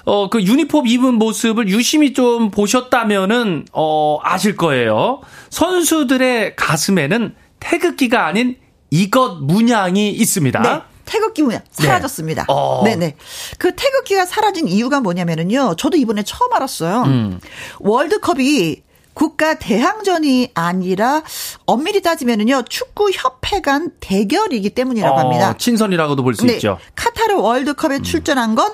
[0.06, 5.20] 어, 그 유니폼 입은 모습을 유심히 좀 보셨다면은, 어, 아실 거예요.
[5.50, 8.56] 선수들의 가슴에는 태극기가 아닌
[8.90, 10.62] 이것 문양이 있습니다.
[10.62, 10.80] 네.
[11.04, 12.46] 태극기 문양 사라졌습니다.
[12.48, 12.82] 어.
[12.84, 13.16] 네네.
[13.58, 15.74] 그 태극기가 사라진 이유가 뭐냐면은요.
[15.76, 17.02] 저도 이번에 처음 알았어요.
[17.02, 17.40] 음.
[17.80, 18.82] 월드컵이
[19.20, 21.20] 국가 대항전이 아니라
[21.66, 22.62] 엄밀히 따지면은요.
[22.70, 25.54] 축구 협회 간 대결이기 때문이라고 어, 합니다.
[25.58, 26.54] 친선이라고도 볼수 네.
[26.54, 26.78] 있죠.
[26.94, 28.02] 카타르 월드컵에 음.
[28.02, 28.72] 출전한 건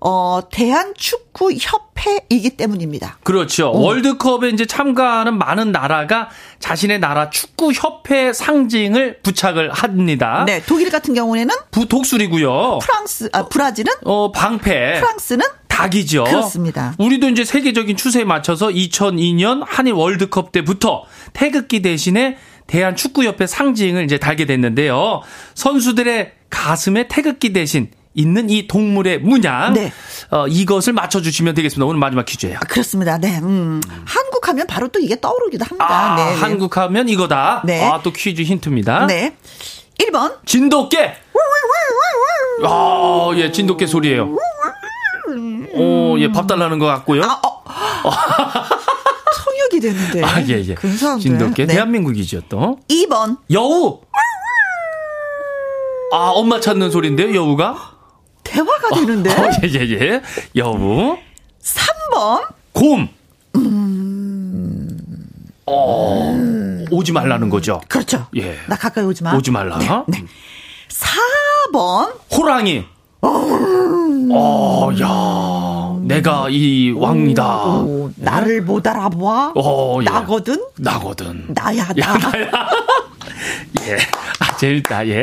[0.00, 3.18] 어, 대한축구협회이기 때문입니다.
[3.24, 3.72] 그렇죠.
[3.72, 6.30] 월드컵에 이제 참가하는 많은 나라가
[6.60, 10.44] 자신의 나라 축구 협회 상징을 부착을 합니다.
[10.46, 12.78] 네, 독일 같은 경우에는 부 독수리고요.
[12.80, 15.00] 프랑스, 아, 브라질은 어, 방패.
[15.00, 15.44] 프랑스는
[15.74, 16.24] 닭이죠.
[16.24, 16.94] 그렇습니다.
[16.98, 24.18] 우리도 이제 세계적인 추세에 맞춰서 2002년 한일 월드컵 때부터 태극기 대신에 대한 축구협회 상징을 이제
[24.18, 25.22] 달게 됐는데요.
[25.54, 29.72] 선수들의 가슴에 태극기 대신 있는 이 동물의 문양.
[29.72, 29.92] 네.
[30.30, 31.84] 어, 이것을 맞춰주시면 되겠습니다.
[31.84, 32.58] 오늘 마지막 퀴즈예요.
[32.58, 33.18] 아, 그렇습니다.
[33.18, 33.80] 네, 음.
[34.06, 35.86] 한국 하면 바로 또 이게 떠오르기도 합니다.
[35.86, 36.40] 아, 네, 네.
[36.40, 37.62] 한국 하면 이거다.
[37.66, 37.84] 네.
[37.84, 39.06] 아, 또 퀴즈 힌트입니다.
[39.06, 39.34] 네.
[39.98, 40.36] 1번.
[40.46, 41.12] 진돗개.
[42.64, 44.36] 아, 예, 진돗개 소리예요.
[45.74, 47.22] 오, 예, 밥 달라는 것 같고요.
[47.22, 47.64] 아, 어.
[49.44, 50.22] 통역이 되는데.
[50.22, 50.74] 아, 예, 예.
[50.74, 51.22] 근사한데.
[51.22, 51.66] 진돗개.
[51.66, 51.74] 네.
[51.74, 52.78] 대한민국이죠, 또.
[52.88, 53.38] 2번.
[53.50, 54.00] 여우.
[56.12, 57.92] 아, 엄마 찾는 소리인데요, 여우가?
[58.44, 59.30] 대화가 되는데.
[59.30, 60.22] 어, 예, 예, 예.
[60.56, 61.18] 여우.
[61.62, 62.46] 3번.
[62.72, 63.08] 곰.
[65.66, 66.36] 어,
[66.90, 67.80] 오지 말라는 거죠.
[67.88, 68.26] 그렇죠.
[68.36, 68.58] 예.
[68.68, 69.34] 나 가까이 오지 마.
[69.34, 70.04] 오지 말라.
[70.06, 70.24] 네.
[70.88, 72.12] 4번.
[72.36, 72.84] 호랑이.
[73.26, 75.98] 어, 야.
[76.06, 77.64] 내가 이 왕이다.
[77.66, 79.52] 오, 나를 못 알아봐.
[79.56, 80.04] 어, 예.
[80.04, 80.62] 나거든.
[80.76, 81.46] 나거든.
[81.48, 82.06] 나야, 나.
[82.06, 82.50] 야, 나야.
[83.86, 83.96] 예.
[84.40, 85.22] 아, 재밌다, 예.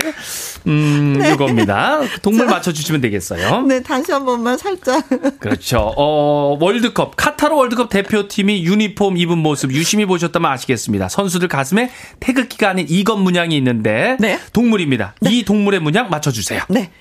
[0.68, 1.99] 음, 이겁니다.
[2.22, 3.62] 동물 맞춰주시면 되겠어요.
[3.64, 5.04] 네, 다시 한 번만 살짝.
[5.39, 5.93] 그렇죠.
[5.97, 11.10] 어, 월드컵, 카타르 월드컵 대표팀이 유니폼 입은 모습 유심히 보셨다면 아시겠습니다.
[11.10, 14.18] 선수들 가슴에 태극기가 아닌 이것 문양이 있는데.
[14.20, 14.39] 네.
[14.54, 15.16] 동물입니다.
[15.22, 16.62] 이 동물의 문양 맞춰주세요.
[16.70, 16.91] 네.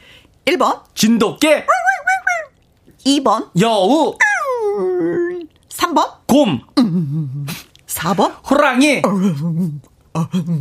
[0.51, 1.66] 1번, 진돗개,
[3.07, 4.16] 2번, 여우,
[5.68, 6.61] 3번, 곰,
[7.86, 8.34] 4번.
[8.51, 9.03] 호랑이.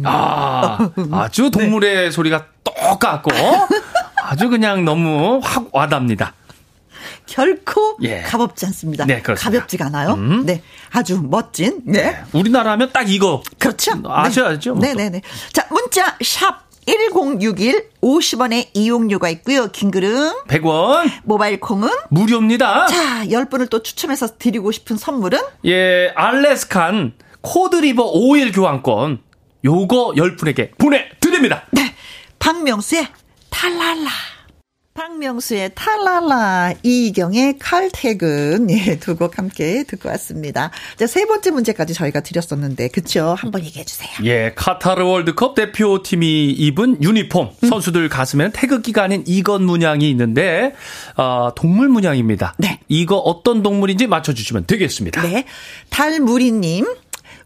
[0.04, 3.32] 아, 아주 동물의 소리가 똑같고
[4.24, 6.34] 아주 그냥 너무 확 와답니다.
[7.26, 8.22] 결코 예.
[8.22, 9.06] 가볍지 않습니다.
[9.06, 9.60] 네, 그렇습니다.
[9.60, 10.14] 가볍지가 않아요.
[10.14, 10.46] 음.
[10.46, 10.62] 네.
[10.92, 11.82] 아주 멋진.
[11.86, 12.22] 네.
[12.34, 13.44] 우리나라 하면 딱 이거.
[13.58, 13.92] 그렇죠.
[14.06, 15.22] 아셔야죠, 뭐 네, 네, 네.
[15.52, 19.68] 자, 문자 샵 1061 50원의 이용료가 있고요.
[19.68, 22.88] 긴글은 100원 모바일 콩은 무료입니다.
[22.88, 29.22] 자, 10분을 또 추첨해서 드리고 싶은 선물은 예, 알래스칸 코드리버 오일 교환권
[29.64, 31.64] 요거 10분에게 보내 드립니다.
[31.72, 31.94] 네.
[32.40, 33.08] 박명수의
[33.50, 34.10] 탈랄라.
[35.04, 40.72] 박명수의 탈랄라, 이경의 칼퇴근, 예, 두 곡 함께 듣고 왔습니다.
[40.98, 43.34] 자, 세 번째 문제까지 저희가 드렸었는데, 그쵸?
[43.40, 44.10] 한번 얘기해 주세요.
[44.26, 47.70] 예, 카타르 월드컵 대표팀이 입은 유니폼, 음.
[47.70, 50.74] 선수들 가슴에는 태극기가 아닌 이것 문양이 있는데,
[51.16, 52.56] 어, 동물 문양입니다.
[52.58, 52.82] 네.
[52.90, 55.22] 이거 어떤 동물인지 맞춰주시면 되겠습니다.
[55.22, 55.46] 네.
[55.90, 56.86] 달무리님.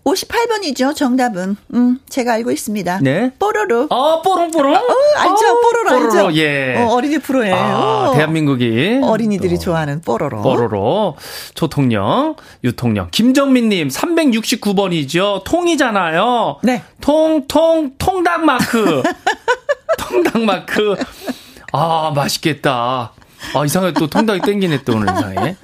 [0.03, 1.55] 58번이죠, 정답은.
[1.73, 2.99] 음, 제가 알고 있습니다.
[3.01, 3.31] 네.
[3.39, 3.87] 뽀로로.
[3.89, 4.73] 어, 뽀롱뽀롱?
[4.73, 4.79] 어,
[5.17, 5.61] 알죠?
[5.61, 6.35] 뽀로로, 알죠?
[6.35, 6.75] 예.
[6.77, 7.55] 어, 어린이 프로예요.
[7.55, 8.99] 아, 대한민국이.
[9.01, 10.41] 어린이들이 또 좋아하는 뽀로로.
[10.41, 11.15] 뽀로로,
[11.53, 13.07] 초통령, 유통령.
[13.11, 15.43] 김정민님, 369번이죠.
[15.45, 16.57] 통이잖아요.
[16.63, 16.83] 네.
[16.99, 19.03] 통, 통, 통닭 마크.
[19.97, 20.95] 통닭 마크.
[21.71, 23.13] 아, 맛있겠다.
[23.55, 25.55] 아, 이상하게 또 통닭이 땡기네, 또 오늘 이상해.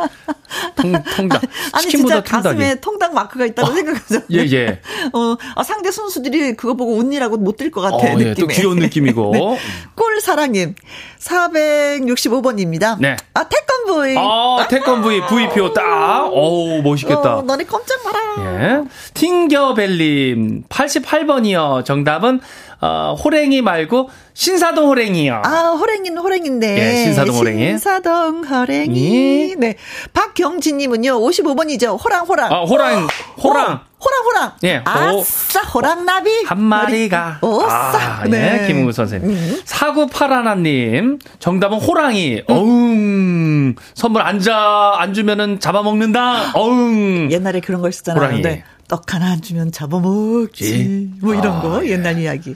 [0.75, 1.41] 통, 통닭.
[1.73, 2.57] 아니 치킨보다 진짜 통닭이.
[2.59, 4.21] 가슴에 통닭 마크가 있다고 생각하죠.
[4.31, 4.81] 예, 예.
[5.13, 8.33] 어, 아, 상대 선수들이 그거 보고 웃니라고 못뛸것 같아 어, 예, 느낌에.
[8.35, 9.31] 또 귀여운 느낌이고.
[9.33, 9.59] 네.
[9.95, 10.75] 꿀사랑님
[11.19, 12.97] 465번입니다.
[12.99, 13.15] 네.
[13.33, 14.15] 아 태권브이.
[14.17, 16.29] 아, 태권브이, V표 딱.
[16.31, 17.37] 어우, 멋있겠다.
[17.37, 18.19] 어, 너네 깜짝 말아.
[18.61, 18.83] 예.
[19.13, 21.85] 팅겨벨님, 88번이요.
[21.85, 22.39] 정답은,
[22.81, 25.41] 어, 호랭이 말고, 신사동 호랭이요.
[25.43, 26.77] 아, 호랭이는 호랭인데.
[26.79, 27.65] 예, 신사동 호랭이.
[27.67, 28.93] 신사동 호랭이.
[28.95, 29.55] 이.
[29.57, 29.75] 네.
[30.13, 32.01] 박경진 님은요, 55번이죠.
[32.03, 32.51] 호랑, 호랑.
[32.53, 33.07] 아, 호랑,
[33.43, 33.81] 호랑.
[34.01, 34.51] 호랑, 호랑.
[34.63, 36.45] 예, 아싸, 호랑나비.
[36.45, 37.39] 한 마리가.
[37.41, 37.67] 오싸.
[37.69, 39.29] 아, 예, 김웅우 선생님.
[39.29, 39.61] 음.
[39.65, 42.43] 사구팔하나 님, 정답은 호랑이.
[42.47, 43.75] 어흥.
[43.93, 46.51] 선물 앉아, 안 주면은 잡아먹는다.
[46.53, 47.29] 어흥.
[47.29, 48.23] 옛날에 그런 거 있었잖아요.
[48.23, 48.41] 호랑이.
[48.41, 48.63] 네.
[48.89, 51.11] 떡 하나 안 주면 잡아먹지.
[51.21, 51.91] 뭐 이런 아, 거, 예.
[51.91, 52.55] 옛날 이야기.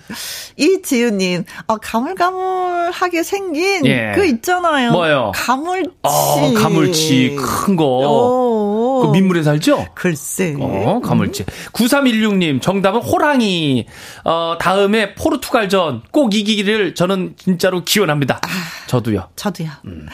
[0.58, 4.14] 이지은님, 어, 가물가물하게 생긴 예.
[4.16, 4.92] 그 있잖아요.
[4.92, 5.32] 뭐요?
[5.36, 5.92] 가물치.
[6.02, 7.86] 어, 가물치, 큰 거.
[7.86, 9.02] 오.
[9.06, 9.88] 그 민물에 살죠?
[9.94, 10.56] 글쎄.
[10.60, 11.46] 어, 가물치.
[11.72, 13.86] 9316님, 정답은 호랑이.
[14.26, 18.42] 어, 다음에 포르투갈전 꼭 이기기를 저는 진짜로 기원합니다.
[18.88, 19.30] 저도요.
[19.36, 19.70] 저도요.
[19.86, 20.08] 음.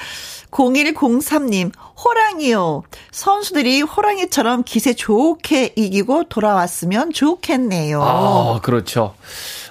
[0.52, 1.72] 0103님,
[2.04, 2.84] 호랑이요.
[3.12, 8.02] 선수들이 호랑이처럼 기세 좋게 이기고 돌아왔으면 좋겠네요.
[8.02, 9.16] 아, 그렇죠.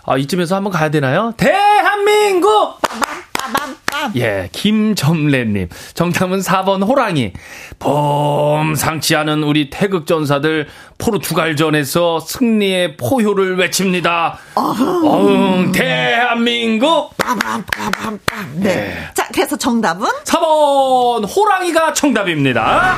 [0.05, 1.33] 아, 이쯤에서 한번 가야 되나요?
[1.37, 2.79] 대한민국!
[2.83, 3.78] 빰빰빰.
[4.17, 5.69] 예, 김점래님.
[5.95, 7.33] 정답은 4번 호랑이.
[7.79, 10.69] 범상치 않은 우리 태극전사들
[10.99, 14.39] 포르투갈전에서 승리의 포효를 외칩니다.
[14.55, 17.17] 어흥, 대한민국!
[17.19, 18.19] 빰빰빰빰빰.
[18.55, 19.09] 네.
[19.15, 22.97] 자, 그래서 정답은 4번 호랑이가 정답입니다.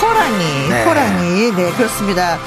[0.00, 0.68] 호랑이.
[0.68, 0.84] 네.
[0.84, 1.52] 호랑이.
[1.52, 2.38] 네, 그렇습니다.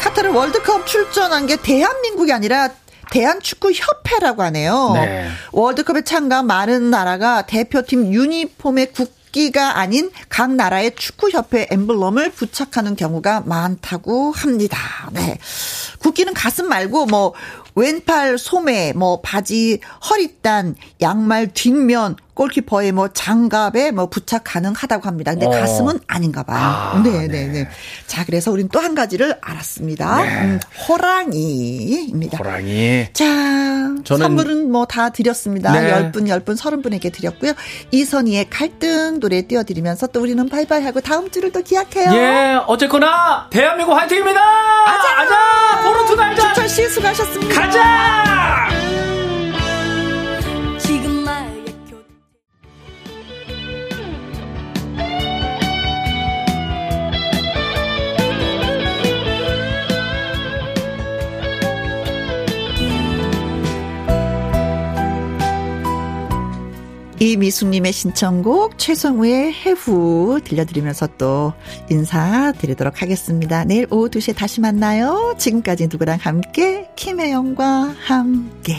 [0.00, 2.68] 카타르 월드컵 출전한 게 대한민국이 아니라
[3.10, 4.92] 대한축구협회라고 하네요.
[4.94, 5.28] 네.
[5.52, 14.32] 월드컵에 참가한 많은 나라가 대표팀 유니폼의 국기가 아닌 각 나라의 축구협회 엠블럼을 부착하는 경우가 많다고
[14.32, 14.78] 합니다.
[15.12, 15.38] 네.
[15.98, 17.34] 국기는 가슴 말고 뭐
[17.74, 25.32] 왼팔 소매, 뭐 바지 허리단, 양말 뒷면, 골키퍼의 뭐 장갑에 뭐 부착 가능하다고 합니다.
[25.32, 25.50] 근데 어.
[25.50, 26.58] 가슴은 아닌가 봐요.
[26.60, 27.68] 아, 네, 네, 네.
[28.06, 30.22] 자, 그래서 우린 또 한 가지를 알았습니다.
[30.22, 32.36] 음, 호랑이입니다.
[32.38, 33.06] 호랑이.
[33.12, 33.24] 자,
[34.04, 35.72] 선물은 뭐 다 드렸습니다.
[35.72, 36.12] 네.
[36.12, 37.52] 10분, 10분, 30분에게 드렸고요.
[37.90, 42.12] 이선희의 갈등 노래 띄워드리면서 또 우리는 바이바이 하고 다음 주를 또 기약해요.
[42.14, 44.40] 예, 어쨌거나, 대한민국 화이팅입니다!
[44.40, 45.20] 아자!
[45.20, 45.82] 아자!
[45.82, 46.48] 포르투갈전!
[46.54, 47.54] 주철 씨 수고하셨습니다.
[47.60, 49.13] 가자!
[67.20, 71.52] 이미숙님의 신청곡 최성우의 해후 들려드리면서 또
[71.90, 73.64] 인사드리도록 하겠습니다.
[73.64, 75.34] 내일 오후 2시에 다시 만나요.
[75.38, 78.76] 지금까지 누구랑 함께 김혜영과 함께.